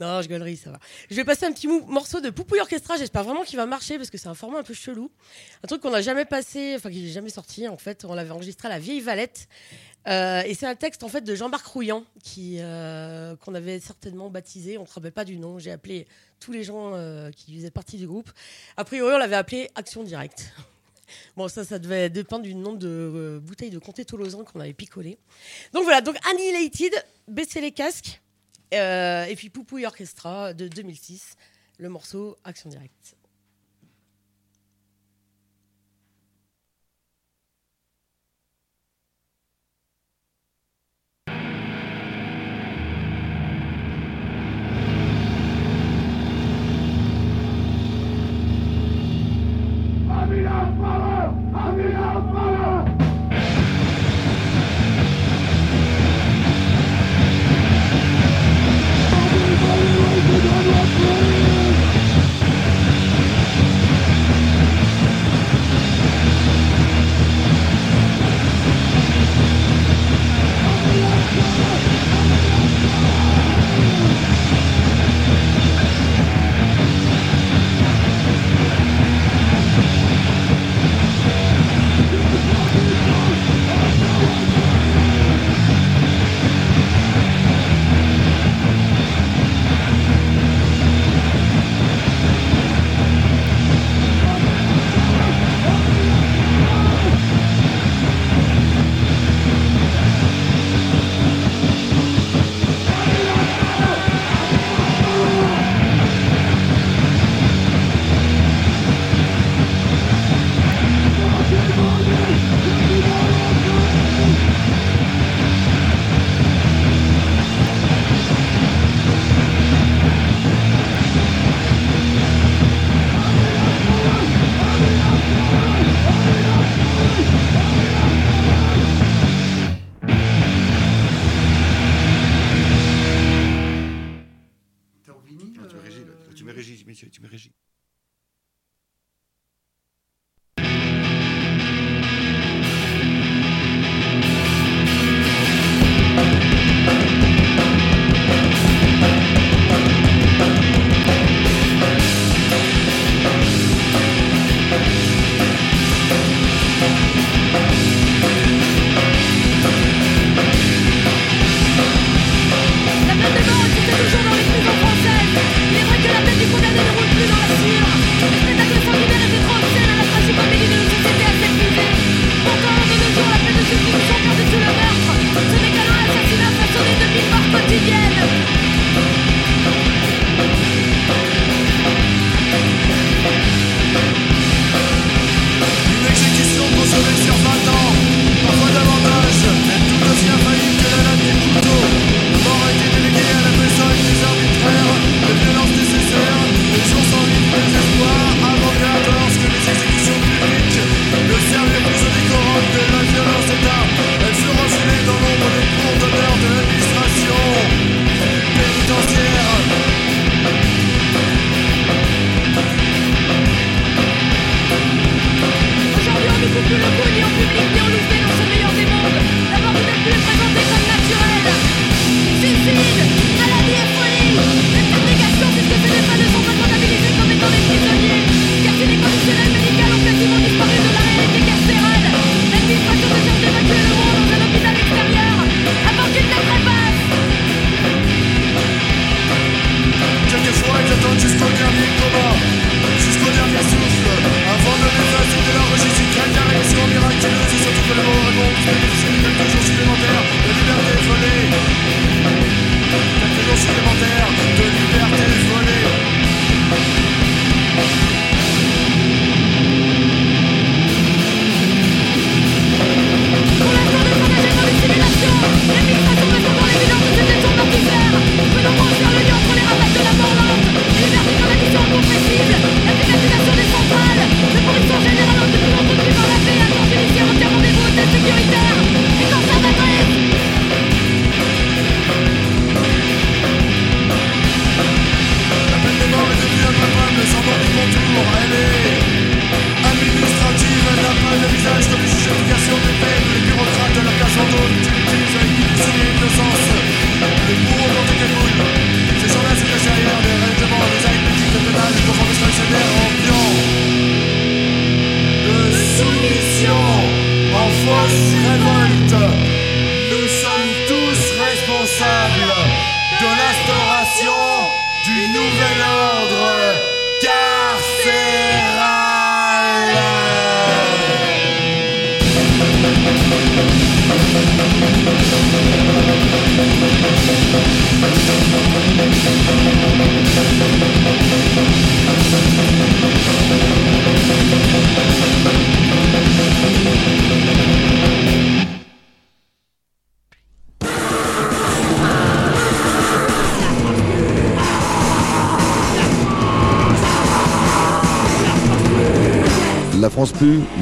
Non, 0.00 0.20
je 0.22 0.28
gueulerie, 0.28 0.56
ça 0.56 0.72
va. 0.72 0.80
Je 1.08 1.14
vais 1.14 1.22
passer 1.22 1.46
un 1.46 1.52
petit 1.52 1.68
morceau 1.68 2.20
de 2.20 2.28
Poupouille 2.28 2.58
Orchestra. 2.58 2.96
J'espère 2.96 3.22
vraiment 3.22 3.44
qu'il 3.44 3.56
va 3.56 3.64
marcher 3.64 3.96
parce 3.96 4.10
que 4.10 4.18
c'est 4.18 4.26
un 4.26 4.34
format 4.34 4.58
un 4.58 4.62
peu 4.64 4.74
chelou. 4.74 5.08
Un 5.62 5.68
truc 5.68 5.80
qu'on 5.82 5.90
n'a 5.90 6.02
jamais 6.02 6.24
passé, 6.24 6.74
enfin 6.76 6.90
qui 6.90 7.00
n'est 7.02 7.10
jamais 7.10 7.30
sorti 7.30 7.68
en 7.68 7.76
fait. 7.76 8.04
On 8.04 8.14
l'avait 8.14 8.32
enregistré 8.32 8.66
à 8.66 8.72
la 8.72 8.80
Vieille 8.80 9.00
Valette. 9.00 9.48
Euh, 10.06 10.42
et 10.44 10.54
c'est 10.54 10.66
un 10.66 10.74
texte 10.74 11.02
en 11.02 11.08
fait 11.08 11.22
de 11.22 11.34
Jean-Marc 11.34 11.64
Rouillant 11.66 12.04
qui 12.22 12.56
euh, 12.58 13.36
qu'on 13.36 13.54
avait 13.54 13.80
certainement 13.80 14.30
baptisé. 14.30 14.76
On 14.78 14.82
ne 14.82 14.86
se 14.86 14.94
rappelle 14.94 15.12
pas 15.12 15.24
du 15.24 15.38
nom. 15.38 15.58
J'ai 15.58 15.70
appelé 15.70 16.06
tous 16.40 16.52
les 16.52 16.62
gens 16.62 16.94
euh, 16.94 17.30
qui 17.30 17.54
faisaient 17.56 17.70
partie 17.70 17.96
du 17.96 18.06
groupe. 18.06 18.30
A 18.76 18.84
priori, 18.84 19.14
on 19.14 19.18
l'avait 19.18 19.36
appelé 19.36 19.70
Action 19.74 20.02
Directe. 20.02 20.52
Bon, 21.36 21.48
ça, 21.48 21.64
ça 21.64 21.78
devait 21.78 22.08
dépendre 22.08 22.44
du 22.44 22.54
nombre 22.54 22.78
de 22.78 23.38
bouteilles 23.44 23.70
de 23.70 23.78
comté 23.78 24.06
tolosan 24.06 24.42
qu'on 24.42 24.58
avait 24.58 24.72
picolé. 24.72 25.18
Donc 25.74 25.84
voilà, 25.84 26.00
donc 26.00 26.16
Annihilated, 26.28 26.94
baissez 27.28 27.60
les 27.60 27.72
casques. 27.72 28.22
Et 28.72 29.34
puis 29.36 29.50
Poupouille 29.50 29.84
Orchestra 29.84 30.54
de 30.54 30.66
2006, 30.66 31.36
le 31.78 31.90
morceau 31.90 32.38
Action 32.42 32.70
Directe. 32.70 33.16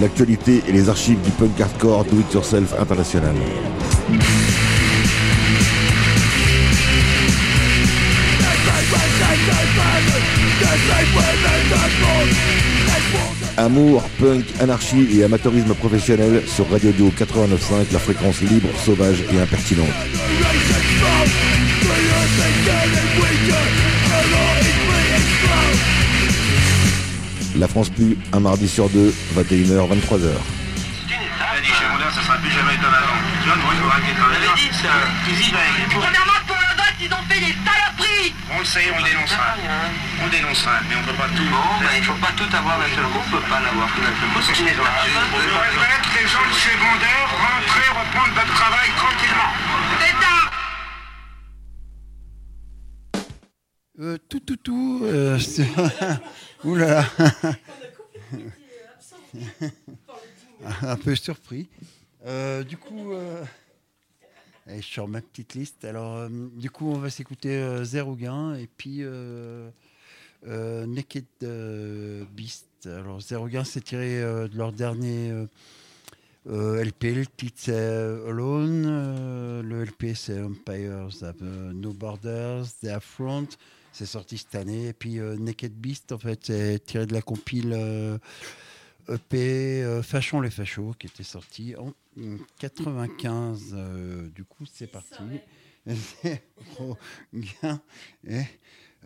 L'actualité 0.03 0.63
et 0.69 0.73
les 0.73 0.89
archives 0.89 1.21
du 1.21 1.31
punk 1.31 1.61
hardcore 1.61 2.05
do 2.05 2.19
it 2.19 2.35
yourself 2.35 2.75
international. 2.79 3.35
Amour, 13.57 14.03
punk, 14.19 14.45
anarchie 14.61 15.07
et 15.19 15.25
amateurisme 15.25 15.75
professionnel 15.75 16.43
sur 16.47 16.69
Radio 16.69 16.91
Dio 16.91 17.09
89.5, 17.11 17.93
la 17.93 17.99
fréquence 17.99 18.41
libre, 18.41 18.69
sauvage 18.85 19.23
et 19.33 19.41
impertinente. 19.41 20.12
La 27.63 27.71
France 27.71 27.95
Plus, 27.95 28.19
un 28.35 28.41
mardi 28.41 28.67
sur 28.67 28.91
deux, 28.91 29.15
21h, 29.39 29.87
23h. 29.87 30.35
ça 32.11 32.19
sera 32.19 32.35
plus 32.43 32.51
jamais 32.51 32.75
comme 32.83 32.91
avant. 32.91 33.23
Tu 33.39 33.47
vois, 33.47 33.55
moi, 33.63 33.71
je 33.79 33.83
vous 33.87 33.95
inquiète 34.03 34.19
pas. 34.19 34.35
J'avais 34.35 34.51
dit 34.59 34.75
ça. 34.75 34.91
Premièrement, 35.95 36.43
pour 36.43 36.59
le 36.59 36.75
vote, 36.75 36.99
ils 36.99 37.13
ont 37.15 37.23
fait 37.31 37.39
des 37.39 37.55
saloperies 37.63 38.35
On 38.51 38.59
le 38.59 38.65
sait, 38.67 38.91
on 38.91 38.99
le 38.99 39.07
dénoncera. 39.07 39.55
On 39.55 40.25
le 40.27 40.33
dénoncera, 40.35 40.75
mais 40.91 40.99
on 40.99 41.07
peut 41.07 41.15
pas 41.15 41.31
tout. 41.31 41.47
Bon, 41.55 41.79
ben, 41.79 41.95
il 41.95 42.03
faut 42.03 42.19
pas 42.19 42.35
tout 42.35 42.51
avoir 42.51 42.83
d'un 42.83 42.91
seul 42.99 43.07
coup, 43.15 43.23
on 43.23 43.31
peut 43.31 43.47
pas 43.47 43.63
l'avoir 43.63 43.87
tout 43.95 44.03
d'un 44.03 44.11
seul 44.11 44.27
coup. 44.35 44.43
C'est 44.43 44.59
une 44.59 44.67
mettre 44.67 46.11
les 46.19 46.27
gens 46.27 46.43
de 46.43 46.57
secondaire, 46.59 47.31
rentrer, 47.31 47.87
reprendre 47.95 48.33
votre 48.43 48.55
travail 48.59 48.91
tranquillement. 48.99 49.52
Un 60.83 60.97
peu 60.97 61.15
surpris. 61.15 61.69
Euh, 62.27 62.63
du 62.63 62.77
coup, 62.77 63.13
euh, 63.13 63.45
je 64.69 64.81
sors 64.83 65.09
ma 65.09 65.21
petite 65.21 65.55
liste. 65.55 65.85
Alors, 65.85 66.17
euh, 66.17 66.29
du 66.55 66.71
coup, 66.71 66.89
on 66.91 66.99
va 66.99 67.11
s'écouter 67.11 67.81
Zéro 67.85 68.15
Gain 68.15 68.55
et 68.55 68.69
puis 68.77 69.03
Naked 70.47 71.25
Beast. 72.33 72.67
Alors, 72.87 73.21
Zéro 73.21 73.49
Gain, 73.49 73.65
c'est 73.65 73.83
tiré 73.83 74.21
de 74.21 74.57
leur 74.57 74.73
dernier 74.73 75.33
LP. 76.47 77.05
Le 77.15 77.27
titre, 77.27 77.59
c'est 77.59 77.75
Alone. 78.29 79.63
Le 79.63 79.85
LP, 79.85 80.15
c'est 80.15 80.41
Empires 80.41 81.09
No 81.75 81.93
Borders, 81.93 82.67
The 82.83 82.89
Affront. 82.89 83.49
C'est 83.93 84.07
sorti 84.07 84.39
cette 84.39 84.55
année. 84.55 84.89
Et 84.89 84.93
puis 84.93 85.19
euh, 85.19 85.37
Naked 85.37 85.73
Beast, 85.73 86.13
en 86.13 86.19
fait, 86.19 86.47
c'est 86.47 86.85
tiré 86.85 87.07
de 87.07 87.13
la 87.13 87.23
compile 87.23 87.73
euh, 87.75 88.19
EP 89.09 89.83
euh, 89.83 90.03
Fachons 90.03 90.41
les 90.41 90.51
Fachos, 90.51 90.95
qui 90.99 91.07
était 91.07 91.23
sorti 91.23 91.77
en 91.77 91.93
mm, 92.17 92.39
95. 92.59 93.73
Euh, 93.73 94.29
du 94.31 94.45
coup, 94.45 94.65
c'est 94.67 94.87
parti. 94.87 95.23
Zéro 95.87 96.97
gain 97.35 97.81
et 98.27 98.45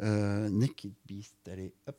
euh, 0.02 0.48
Naked 0.50 0.92
Beast. 1.06 1.34
Allez, 1.50 1.72
hop. 1.86 1.96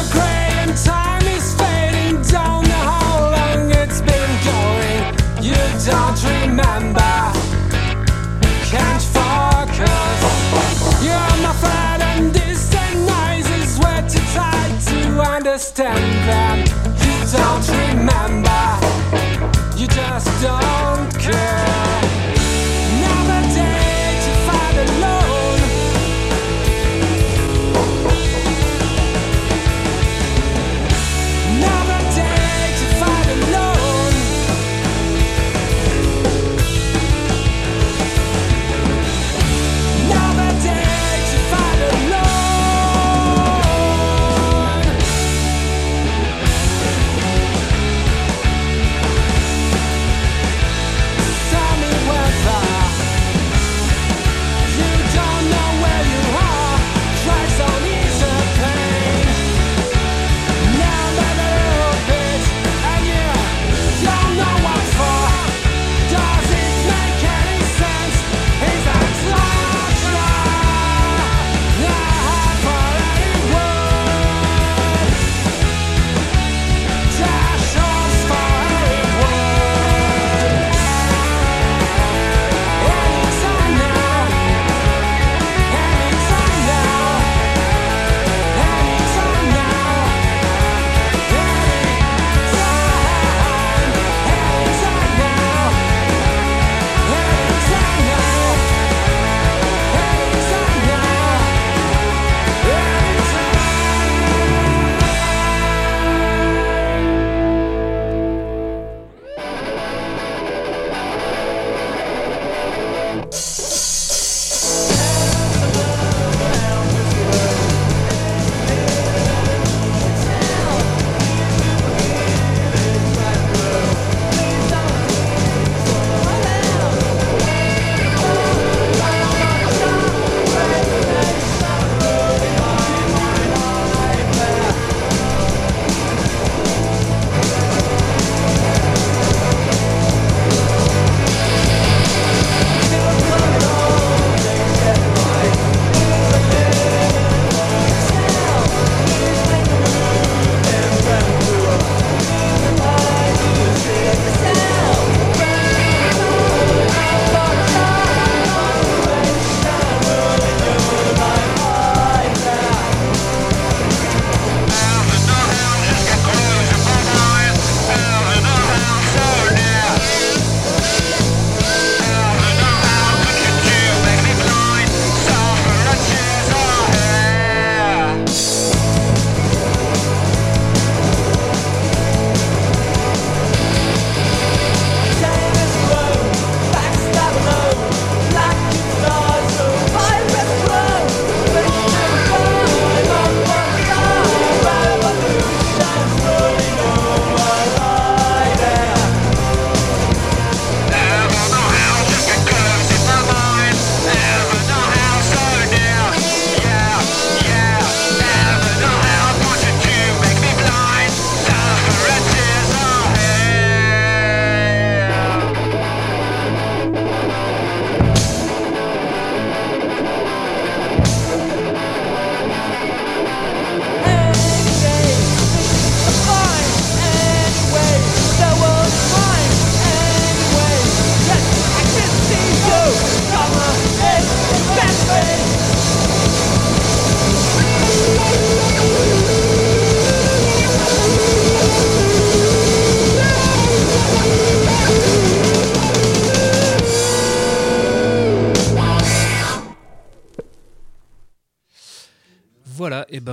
Wounds 0.00 0.12
grey 0.12 0.48
and 0.62 0.76
time 0.78 1.22
is 1.26 1.54
fading 1.56 2.22
down 2.22 2.64
the 2.64 2.70
how 2.70 3.32
long 3.32 3.70
it's 3.70 4.00
been 4.00 4.32
going. 4.48 5.02
You 5.44 5.60
don't 5.84 6.20
remember, 6.24 7.16
can't 8.64 9.02
focus. 9.16 10.20
You're 11.04 11.36
my 11.44 11.52
friend 11.60 12.02
and 12.02 12.32
distant 12.32 12.96
noises 13.14 13.78
were 13.78 14.02
too 14.08 14.24
tight 14.32 14.80
to 14.88 15.20
understand 15.20 16.10
them. 16.28 16.58
You 17.04 17.16
don't 17.36 17.68
remember, 17.68 18.62
you 19.76 19.86
just 19.86 20.42
don't 20.42 21.10
care. 21.18 22.09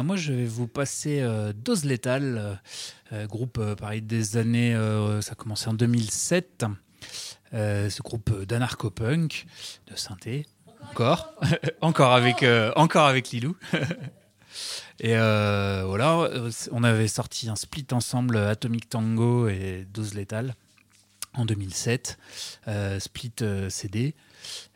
Moi, 0.08 0.16
je 0.16 0.32
vais 0.32 0.46
vous 0.46 0.68
passer 0.68 1.20
euh, 1.20 1.52
Dose 1.54 1.84
Létale, 1.84 2.38
euh, 2.38 2.56
euh, 3.12 3.28
groupe 3.28 3.62
pareil 3.76 4.02
des 4.02 4.38
années. 4.38 4.74
ça 5.22 5.34
a 5.34 5.36
commencé 5.36 5.68
en 5.68 5.74
2007. 5.74 6.66
Euh, 7.54 7.90
ce 7.90 8.02
groupe 8.02 8.44
d'anarcho-punk, 8.46 9.46
de 9.88 9.96
synthé, 9.98 10.46
encore, 10.92 11.34
encore 11.82 12.14
avec, 12.14 12.46
encore 12.78 13.06
avec 13.06 13.32
Lilou. 13.32 13.58
et 15.02 15.16
voilà, 15.16 16.30
on 16.72 16.84
avait 16.86 17.10
sorti 17.10 17.50
un 17.50 17.58
split 17.58 17.88
ensemble, 17.92 18.38
Atomic 18.38 18.88
Tango 18.88 19.50
et 19.50 19.86
Dose 19.94 20.14
Létale, 20.14 20.56
en 21.34 21.44
2007. 21.44 22.18
Euh, 22.70 23.00
split 23.02 23.34
CD 23.70 24.16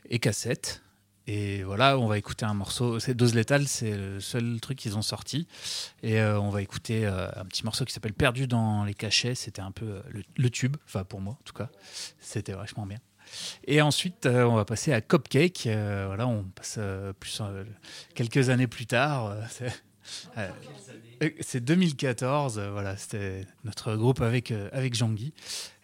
et 0.09 0.19
cassette. 0.19 0.81
Et 1.27 1.63
voilà, 1.63 1.97
on 1.99 2.07
va 2.07 2.17
écouter 2.17 2.45
un 2.45 2.53
morceau. 2.53 2.99
C'est 2.99 3.13
Dose 3.13 3.35
Létale, 3.35 3.67
c'est 3.67 3.95
le 3.95 4.19
seul 4.19 4.59
truc 4.59 4.77
qu'ils 4.79 4.97
ont 4.97 5.01
sorti. 5.03 5.47
Et 6.03 6.19
euh, 6.19 6.39
on 6.39 6.49
va 6.49 6.61
écouter 6.61 7.05
euh, 7.05 7.27
un 7.35 7.45
petit 7.45 7.63
morceau 7.63 7.85
qui 7.85 7.93
s'appelle 7.93 8.13
Perdu 8.13 8.47
dans 8.47 8.83
les 8.83 8.93
cachets. 8.95 9.35
C'était 9.35 9.61
un 9.61 9.71
peu 9.71 9.85
euh, 9.85 10.01
le, 10.09 10.23
le 10.35 10.49
tube, 10.49 10.77
enfin 10.85 11.03
pour 11.03 11.21
moi 11.21 11.33
en 11.33 11.43
tout 11.45 11.53
cas. 11.53 11.69
C'était 12.19 12.53
vachement 12.53 12.85
bien. 12.85 12.97
Et 13.65 13.81
ensuite, 13.81 14.25
on 14.25 14.55
va 14.55 14.65
passer 14.65 14.91
à 14.91 14.99
Cupcake. 14.99 15.61
Voilà, 15.65 16.27
on 16.27 16.43
passe 16.43 16.79
plus 17.19 17.41
quelques 18.15 18.49
années 18.49 18.67
plus 18.67 18.87
tard. 18.87 19.35
c'est- 19.49 19.71
euh, 20.37 20.49
euh, 21.23 21.29
c'est 21.39 21.63
2014, 21.63 22.57
euh, 22.57 22.71
voilà, 22.71 22.97
c'était 22.97 23.45
notre 23.63 23.95
groupe 23.95 24.19
avec, 24.21 24.51
avec 24.73 24.95
Jean-Guy. 24.95 25.31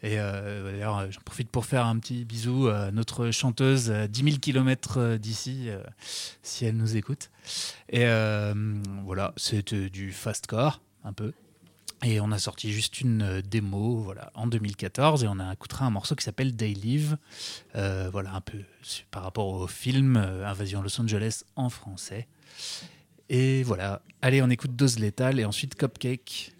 Et 0.03 0.19
euh, 0.19 0.71
d'ailleurs, 0.71 1.11
j'en 1.11 1.21
profite 1.21 1.49
pour 1.49 1.65
faire 1.65 1.85
un 1.85 1.97
petit 1.97 2.23
bisou 2.23 2.67
à 2.67 2.91
notre 2.91 3.31
chanteuse 3.31 3.89
à 3.89 4.07
10 4.07 4.23
000 4.23 4.37
km 4.37 5.17
d'ici, 5.17 5.69
euh, 5.69 5.81
si 6.43 6.65
elle 6.65 6.77
nous 6.77 6.97
écoute. 6.97 7.31
Et 7.89 8.05
euh, 8.05 8.53
voilà, 9.05 9.33
c'était 9.37 9.89
du 9.89 10.11
fastcore, 10.11 10.81
un 11.03 11.13
peu. 11.13 11.33
Et 12.03 12.19
on 12.19 12.31
a 12.31 12.37
sorti 12.37 12.71
juste 12.71 13.01
une 13.01 13.41
démo 13.41 13.97
voilà, 13.97 14.31
en 14.35 14.45
2014 14.45 15.23
et 15.23 15.27
on 15.27 15.39
a 15.39 15.51
écouté 15.51 15.77
un 15.79 15.89
morceau 15.89 16.13
qui 16.13 16.23
s'appelle 16.23 16.55
Day 16.55 16.73
Live. 16.73 17.17
Voilà, 17.73 18.35
un 18.35 18.41
peu 18.41 18.59
par 19.09 19.23
rapport 19.23 19.47
au 19.47 19.65
film 19.65 20.15
Invasion 20.15 20.83
Los 20.83 21.01
Angeles 21.01 21.41
en 21.55 21.69
français. 21.69 22.27
Et 23.29 23.63
voilà, 23.63 24.03
allez, 24.21 24.43
on 24.43 24.49
écoute 24.51 24.75
Dose 24.75 24.99
Létale 24.99 25.39
et 25.39 25.45
ensuite 25.45 25.73
Cupcake. 25.73 26.53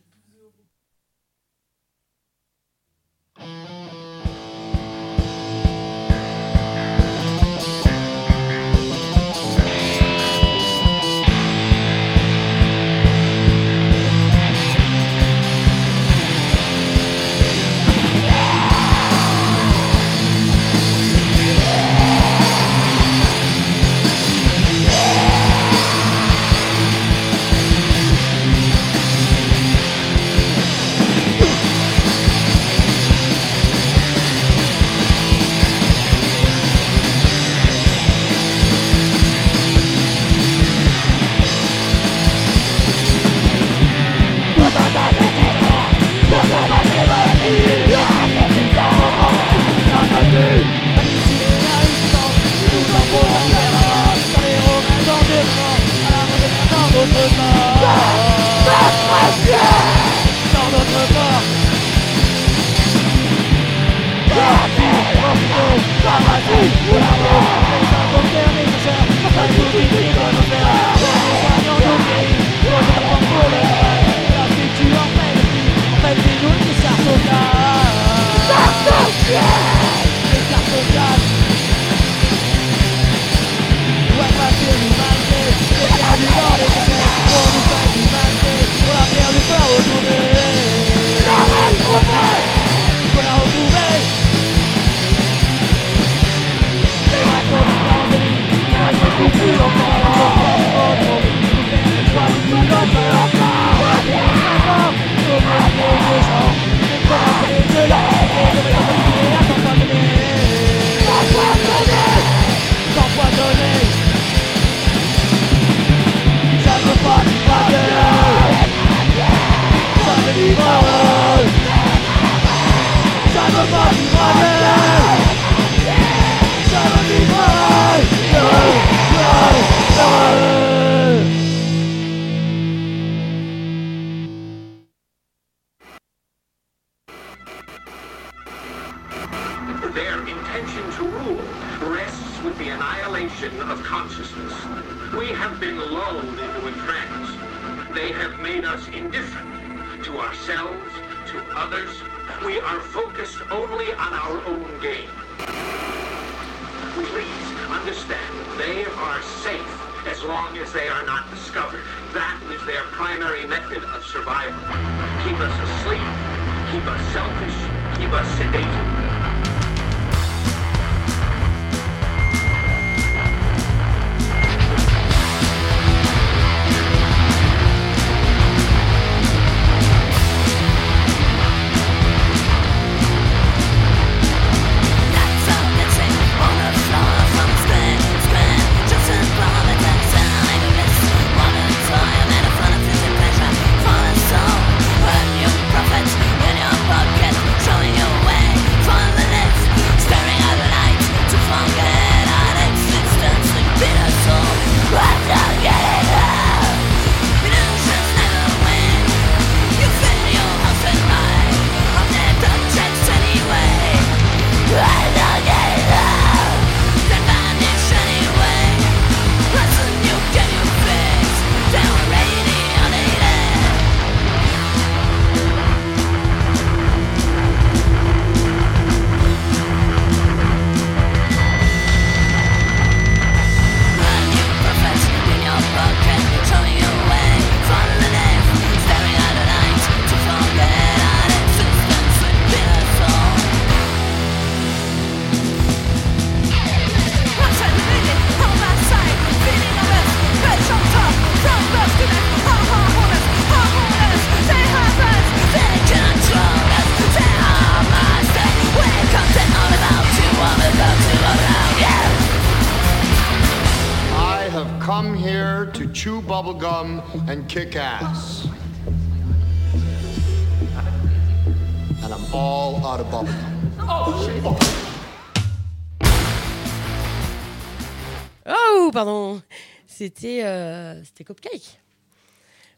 C'était 280.08 280.46
euh, 280.46 281.04
c'était 281.04 281.26
Cupcake. 281.26 281.82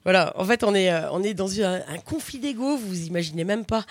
Voilà, 0.09 0.33
en 0.37 0.43
fait, 0.43 0.63
on 0.63 0.73
est, 0.73 0.91
euh, 0.91 1.11
on 1.11 1.21
est 1.21 1.35
dans 1.35 1.61
un, 1.61 1.81
conflit 2.03 2.39
d'ego, 2.39 2.77
vous 2.77 2.87
vous 2.87 3.05
imaginez 3.05 3.43
même 3.43 3.63
pas. 3.63 3.85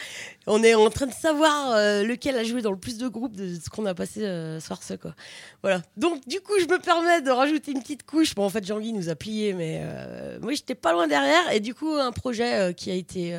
On 0.49 0.65
est 0.65 0.75
en 0.75 0.91
train 0.91 1.07
de 1.07 1.13
savoir 1.13 1.71
euh, 1.71 2.03
lequel 2.03 2.37
a 2.37 2.43
joué 2.43 2.61
dans 2.61 2.73
le 2.73 2.77
plus 2.77 2.99
de 2.99 3.07
groupes 3.07 3.37
de 3.37 3.55
ce 3.55 3.71
qu'on 3.71 3.87
a 3.87 3.95
passé 3.95 4.25
euh, 4.25 4.59
soir, 4.59 4.83
ce 4.83 4.95
quoi. 4.95 5.15
Voilà. 5.63 5.81
Donc, 5.97 6.27
du 6.27 6.41
coup, 6.41 6.55
je 6.59 6.65
me 6.65 6.81
permets 6.81 7.23
de 7.23 7.31
rajouter 7.31 7.71
une 7.71 7.81
petite 7.81 8.05
couche. 8.05 8.35
Bon, 8.35 8.45
en 8.45 8.49
fait, 8.49 8.67
Jean-Guy 8.67 8.93
nous 8.93 9.11
a 9.11 9.15
plié, 9.15 9.53
mais 9.53 9.79
euh, 9.81 10.41
moi, 10.41 10.55
j'étais 10.55 10.75
pas 10.75 10.93
loin 10.93 11.07
derrière. 11.07 11.53
Et 11.53 11.61
du 11.61 11.73
coup, 11.73 11.93
un 11.93 12.11
projet 12.11 12.53
euh, 12.55 12.73
qui 12.73 12.91
a 12.91 12.95
été. 12.95 13.39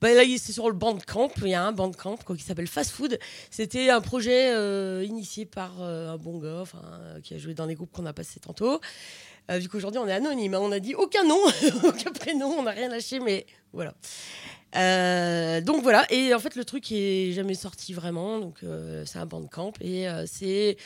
bah, 0.00 0.14
là, 0.14 0.22
c'est 0.38 0.52
sur 0.52 0.68
le 0.68 0.74
Bandcamp. 0.74 1.32
Il 1.42 1.48
y 1.48 1.54
a 1.54 1.62
un 1.62 1.72
Bandcamp 1.72 2.16
quoi, 2.24 2.34
qui 2.34 2.44
s'appelle 2.44 2.66
Fast 2.66 2.92
Food. 2.92 3.18
C'était 3.50 3.90
un 3.90 4.00
projet 4.00 5.04
initié 5.04 5.44
par 5.44 5.82
un 5.82 6.16
bon 6.16 6.38
gars 6.38 6.64
qui 7.22 7.34
a 7.34 7.38
joué 7.38 7.52
dans 7.52 7.66
les 7.66 7.74
groupes 7.74 7.92
qu'on 7.92 8.06
a 8.06 8.14
passés 8.14 8.40
tantôt. 8.40 8.80
Euh, 9.50 9.58
vu 9.58 9.68
qu'aujourd'hui 9.68 10.00
on 10.00 10.08
est 10.08 10.12
anonyme, 10.12 10.54
hein, 10.54 10.60
on 10.62 10.72
a 10.72 10.80
dit 10.80 10.94
aucun 10.94 11.24
nom, 11.24 11.38
aucun 11.84 12.12
prénom, 12.12 12.46
on 12.58 12.62
n'a 12.62 12.70
rien 12.70 12.88
lâché, 12.88 13.20
mais 13.20 13.46
voilà. 13.72 13.94
Euh, 14.76 15.60
donc 15.60 15.82
voilà, 15.82 16.04
et 16.10 16.34
en 16.34 16.40
fait 16.40 16.56
le 16.56 16.64
truc 16.64 16.90
est 16.90 17.32
jamais 17.32 17.54
sorti 17.54 17.92
vraiment, 17.92 18.40
donc 18.40 18.58
euh, 18.64 19.04
c'est 19.06 19.18
un 19.18 19.26
bandcamp 19.26 19.72
et 19.80 20.08
euh, 20.08 20.24
c'est 20.26 20.76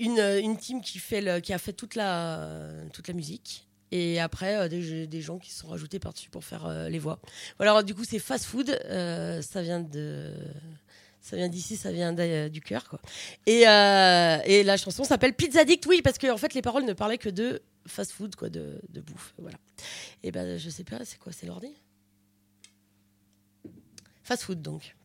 une, 0.00 0.18
une 0.18 0.56
team 0.56 0.80
qui, 0.80 0.98
fait 0.98 1.42
qui 1.42 1.52
a 1.52 1.58
fait 1.58 1.74
toute 1.74 1.94
la, 1.94 2.58
toute 2.92 3.08
la 3.08 3.14
musique. 3.14 3.68
Et 3.92 4.18
après, 4.18 4.68
des, 4.68 5.20
gens 5.20 5.38
qui 5.38 5.50
se 5.52 5.60
sont 5.60 5.68
rajoutés 5.68 5.98
par-dessus 6.00 6.28
pour 6.28 6.44
faire 6.44 6.88
les 6.88 6.98
voix. 6.98 7.20
Voilà, 7.56 7.72
alors, 7.72 7.84
du 7.84 7.94
coup, 7.94 8.02
c'est 8.02 8.18
fast 8.18 8.46
food. 8.46 8.76
ça 9.42 9.62
vient 9.62 9.80
de. 9.80 10.32
Ça 11.28 11.34
vient 11.36 11.48
d'ici, 11.48 11.76
ça 11.76 11.90
vient 11.90 12.12
d'a- 12.12 12.48
du 12.48 12.60
cœur, 12.60 12.88
quoi. 12.88 13.00
Et, 13.46 13.66
euh, 13.66 14.38
et 14.44 14.62
la 14.62 14.76
chanson 14.76 15.02
s'appelle 15.02 15.34
Pizza 15.34 15.58
Addict, 15.62 15.84
oui, 15.86 16.00
parce 16.00 16.18
que 16.18 16.28
fait, 16.36 16.54
les 16.54 16.62
paroles 16.62 16.84
ne 16.84 16.92
parlaient 16.92 17.18
que 17.18 17.28
de 17.28 17.62
fast 17.84 18.12
food, 18.12 18.36
quoi, 18.36 18.48
de, 18.48 18.80
de 18.90 19.00
bouffe, 19.00 19.34
voilà. 19.38 19.58
Et 20.22 20.30
ben, 20.30 20.56
je 20.56 20.70
sais 20.70 20.84
pas, 20.84 21.04
c'est 21.04 21.18
quoi, 21.18 21.32
c'est 21.32 21.46
l'ordi? 21.46 21.74
Fast 24.22 24.44
food, 24.44 24.62
donc. 24.62 24.95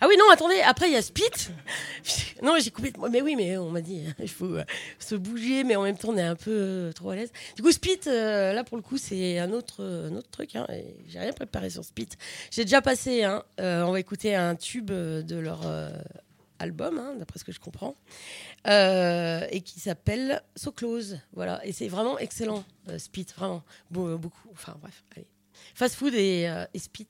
Ah 0.00 0.06
oui, 0.08 0.14
non, 0.18 0.24
attendez, 0.32 0.60
après, 0.60 0.88
il 0.88 0.92
y 0.92 0.96
a 0.96 1.02
Spit. 1.02 1.50
non, 2.42 2.56
j'ai 2.60 2.70
coupé. 2.70 2.92
Mais 3.10 3.20
oui, 3.22 3.36
mais 3.36 3.56
on 3.56 3.70
m'a 3.70 3.80
dit, 3.80 4.04
il 4.20 4.28
faut 4.28 4.56
euh, 4.56 4.64
se 4.98 5.14
bouger, 5.14 5.64
mais 5.64 5.76
en 5.76 5.82
même 5.82 5.96
temps, 5.96 6.10
on 6.10 6.16
est 6.16 6.22
un 6.22 6.36
peu 6.36 6.50
euh, 6.50 6.92
trop 6.92 7.10
à 7.10 7.16
l'aise. 7.16 7.32
Du 7.56 7.62
coup, 7.62 7.72
Spit, 7.72 8.00
euh, 8.06 8.52
là, 8.52 8.64
pour 8.64 8.76
le 8.76 8.82
coup, 8.82 8.96
c'est 8.98 9.38
un 9.38 9.50
autre, 9.52 9.82
un 9.84 10.14
autre 10.16 10.30
truc. 10.30 10.56
Hein, 10.56 10.66
j'ai 11.08 11.18
rien 11.18 11.32
préparé 11.32 11.70
sur 11.70 11.84
Spit. 11.84 12.08
J'ai 12.50 12.64
déjà 12.64 12.80
passé, 12.80 13.24
hein, 13.24 13.42
on 13.58 13.92
va 13.92 14.00
écouter 14.00 14.34
un 14.34 14.54
tube 14.54 14.90
de 14.90 15.36
leur 15.36 15.60
album, 16.58 16.98
hein, 16.98 17.14
d'après 17.18 17.38
ce 17.40 17.44
que 17.44 17.52
je 17.52 17.58
comprends, 17.60 17.96
et 18.66 19.60
qui 19.64 19.80
s'appelle 19.80 20.42
So 20.56 20.70
Close. 20.72 21.18
Voilà, 21.32 21.64
et 21.66 21.72
c'est 21.72 21.88
vraiment 21.88 22.18
excellent, 22.18 22.64
Spit, 22.98 23.26
vraiment. 23.36 23.62
Beau- 23.90 24.16
beaucoup. 24.18 24.48
Enfin, 24.52 24.76
bref, 24.80 25.02
allez. 25.16 25.26
Fast 25.74 25.94
food 25.96 26.14
et, 26.14 26.50
et 26.72 26.78
Spit. 26.78 27.08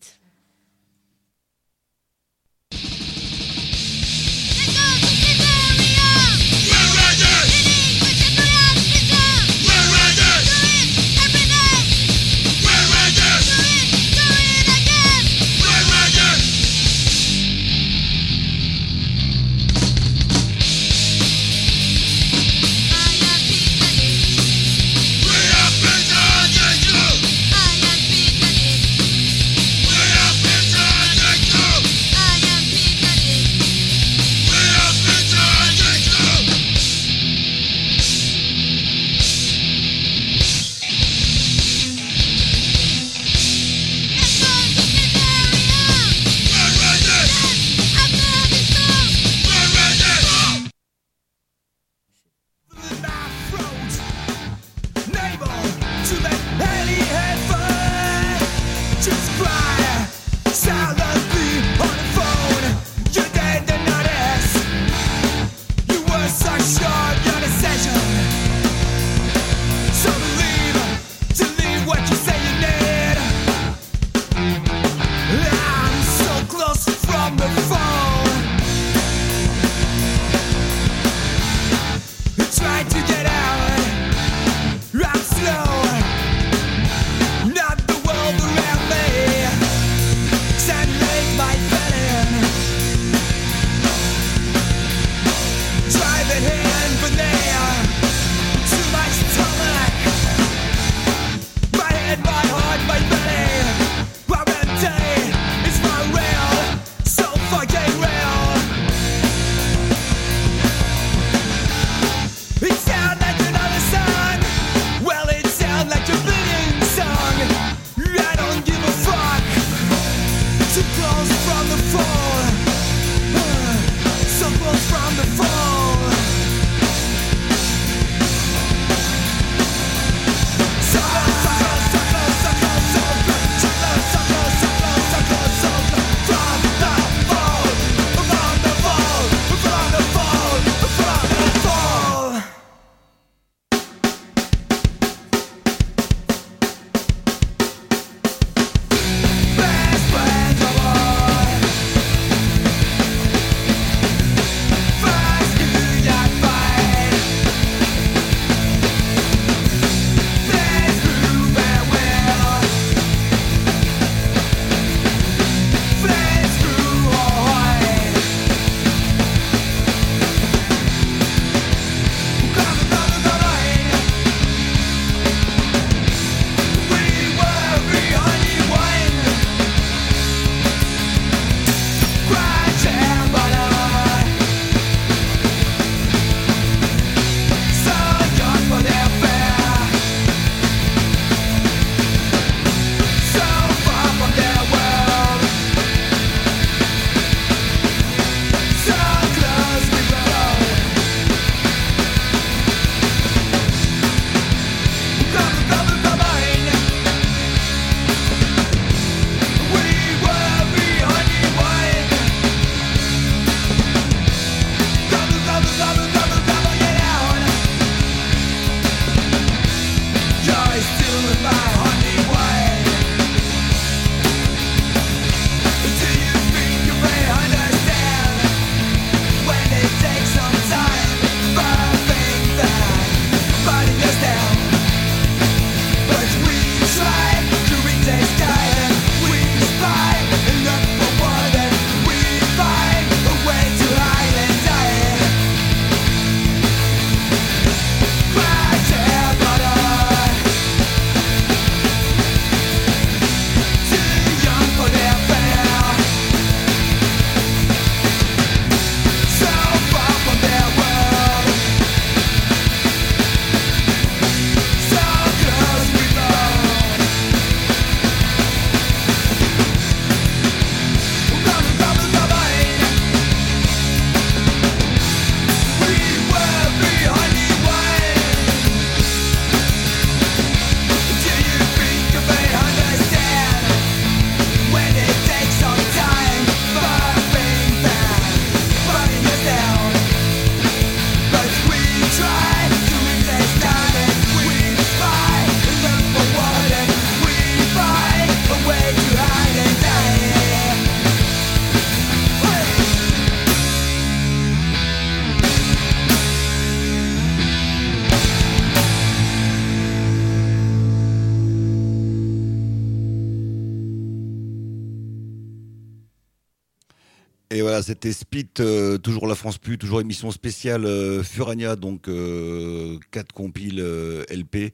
Spit, 318.32 318.48
euh, 318.60 318.96
toujours 318.96 319.26
la 319.26 319.34
France 319.34 319.58
Plus, 319.58 319.76
toujours 319.76 320.00
émission 320.00 320.30
spéciale 320.30 320.86
euh, 320.86 321.22
Furania, 321.22 321.76
donc 321.76 322.08
euh, 322.08 322.98
4 323.10 323.30
compiles 323.30 323.78
euh, 323.78 324.24
LP 324.30 324.72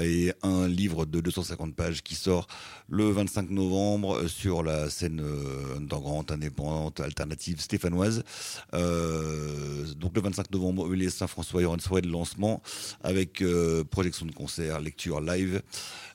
et 0.00 0.32
un 0.42 0.66
livre 0.66 1.04
de 1.04 1.20
250 1.20 1.74
pages 1.74 2.02
qui 2.02 2.14
sort 2.14 2.46
le 2.88 3.10
25 3.10 3.50
novembre 3.50 4.16
euh, 4.16 4.28
sur 4.28 4.62
la 4.62 4.88
scène 4.88 5.20
euh, 5.22 5.76
underground, 5.76 6.32
indépendante, 6.32 7.00
alternative 7.00 7.60
stéphanoise. 7.60 8.24
Donc 8.72 10.16
le 10.16 10.22
25 10.22 10.50
novembre, 10.52 10.90
les 10.94 11.10
Saint-François, 11.10 11.60
il 11.60 11.64
y 11.64 11.66
aura 11.66 11.78
soirée 11.80 12.00
de 12.00 12.08
lancement 12.08 12.62
avec 13.02 13.44
projection 13.90 14.24
de 14.24 14.32
concert, 14.32 14.80
lecture 14.80 15.20
live. 15.20 15.60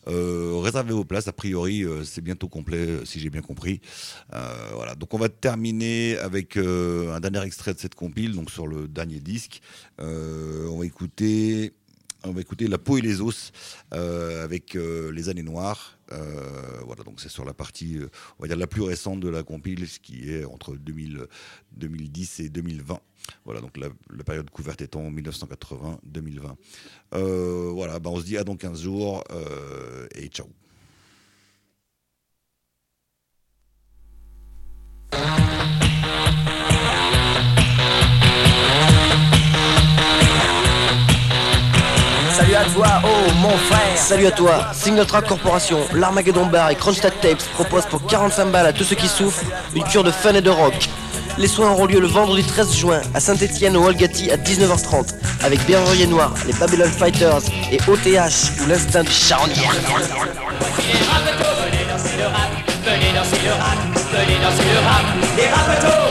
Euh, 0.10 0.58
réservez 0.58 0.94
vos 0.94 1.06
places, 1.06 1.28
a 1.28 1.34
priori 1.34 1.84
euh, 1.84 2.04
c'est 2.04 2.22
bientôt 2.22 2.48
complet 2.48 2.78
euh, 2.78 3.06
si 3.06 3.20
j'ai 3.20 3.30
bien 3.30 3.42
compris. 3.42 3.82
Voilà, 4.74 4.96
donc 4.96 5.14
on 5.14 5.18
va 5.18 5.30
terminer 5.30 6.18
avec 6.18 6.58
un 6.58 7.20
dernier 7.20 7.44
extrait 7.44 7.74
de 7.74 7.80
cette 7.80 7.96
compile, 7.96 8.34
donc 8.34 8.50
sur 8.50 8.68
le 8.68 8.88
dernier 8.88 9.20
disque. 9.20 9.62
On 10.00 10.78
va 10.78 10.86
écouter, 10.86 11.74
on 12.24 12.32
va 12.32 12.42
écouter 12.42 12.68
La 12.68 12.78
peau 12.78 12.98
et 12.98 13.02
les 13.02 13.22
os 13.22 13.52
avec 13.92 14.76
les 14.76 15.30
années 15.30 15.44
noires. 15.44 15.98
Voilà, 16.10 17.04
donc 17.04 17.20
c'est 17.20 17.30
sur 17.30 17.46
la 17.46 17.54
partie, 17.54 17.98
on 18.38 18.44
va 18.44 18.48
dire 18.48 18.58
la 18.58 18.68
plus 18.68 18.82
récente 18.82 19.20
de 19.20 19.30
la 19.30 19.44
compile, 19.44 19.88
ce 19.88 20.00
qui 20.00 20.32
est 20.32 20.46
entre 20.46 20.76
2000, 20.76 21.26
2010 21.74 22.40
et 22.40 22.50
2020. 22.50 23.00
Voilà, 23.46 23.62
donc 23.62 23.78
la, 23.78 23.88
la 24.16 24.24
période 24.24 24.50
couverte 24.50 24.82
étant 24.82 25.10
1980-2020. 25.12 26.56
Euh, 27.16 27.72
voilà, 27.74 28.00
bah 28.00 28.10
on 28.14 28.20
se 28.20 28.26
dit 28.26 28.38
à 28.38 28.44
dans 28.44 28.56
15 28.56 28.82
jours 28.82 29.24
euh, 29.32 30.08
et 30.16 30.28
ciao. 30.28 30.48
Salut 42.34 42.56
à 42.56 42.64
toi, 42.74 42.88
oh 43.04 43.32
mon 43.42 43.50
frère 43.50 43.98
Salut 43.98 44.26
à 44.28 44.32
toi, 44.32 44.74
Signotrack 44.74 45.28
Corporation, 45.28 45.80
l'Armageddon 45.94 46.46
Bar 46.46 46.72
et 46.72 46.76
Kronstadt 46.76 47.20
Tapes 47.22 47.44
proposent 47.54 47.86
pour 47.86 48.06
45 48.06 48.46
balles 48.52 48.68
à 48.68 48.74
tous 48.74 48.84
ceux 48.86 48.96
qui 48.96 49.08
souffrent 49.08 49.44
une 49.76 49.84
cure 49.84 50.04
de 50.04 50.12
fun 50.12 50.34
et 50.34 50.42
de 50.42 50.50
rock. 50.50 50.90
Les 51.40 51.48
soins 51.48 51.72
auront 51.72 51.86
lieu 51.86 52.02
le 52.02 52.08
vendredi 52.08 52.44
13 52.44 52.76
juin 52.76 53.02
à 53.14 53.22
Saint-Etienne 53.22 53.78
au 53.78 53.86
Walgati 53.86 54.30
à 54.30 54.36
19h30 54.36 55.16
avec 55.42 55.66
Berrurier 55.66 56.06
Noir, 56.06 56.34
les 56.46 56.52
Babylon 56.52 56.90
Fighters 56.90 57.40
et 57.72 57.78
OTH 57.88 58.62
ou 58.62 58.68
l'instinct 58.68 59.04
du 59.04 59.12
rapatos 65.48 66.09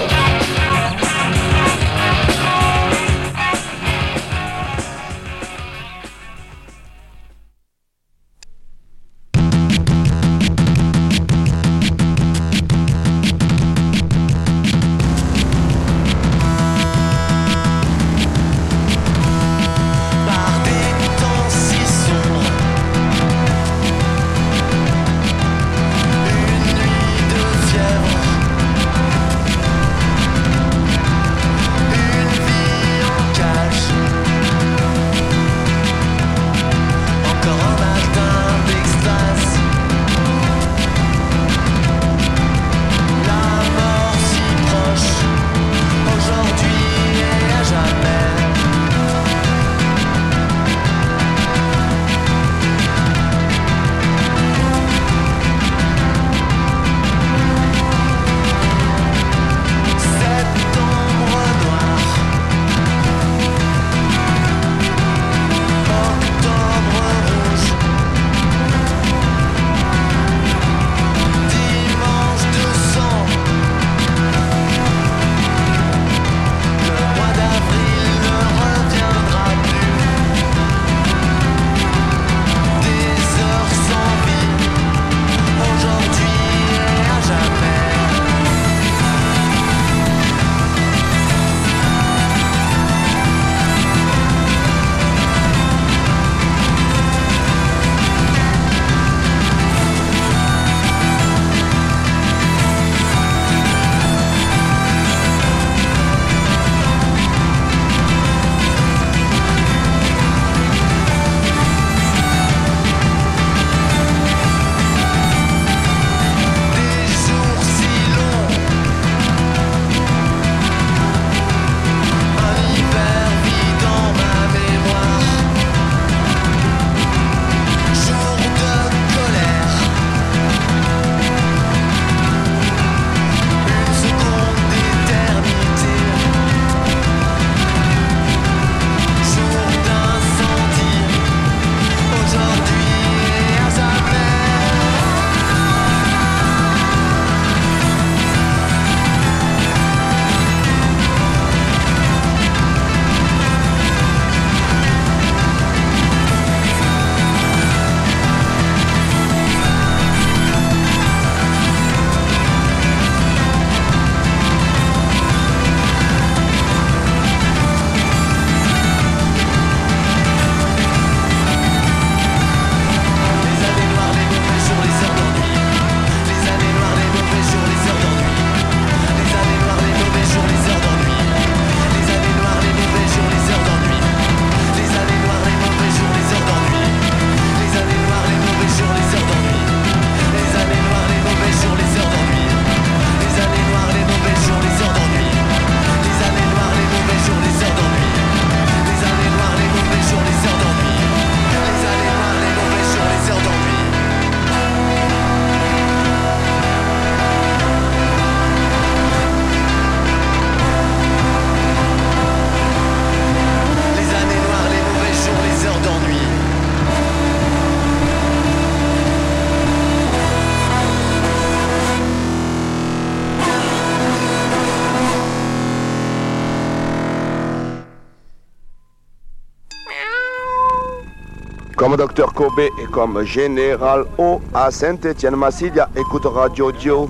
Comme 231.89 231.97
Dr 231.97 232.35
Kobe 232.35 232.60
et 232.60 232.85
comme 232.93 233.23
Général 233.24 234.05
O 234.19 234.43
à 234.52 234.70
Saint-Étienne-Massilia, 234.70 235.89
écoute 235.97 236.27
Radio 236.27 236.70
Dio. 236.70 237.09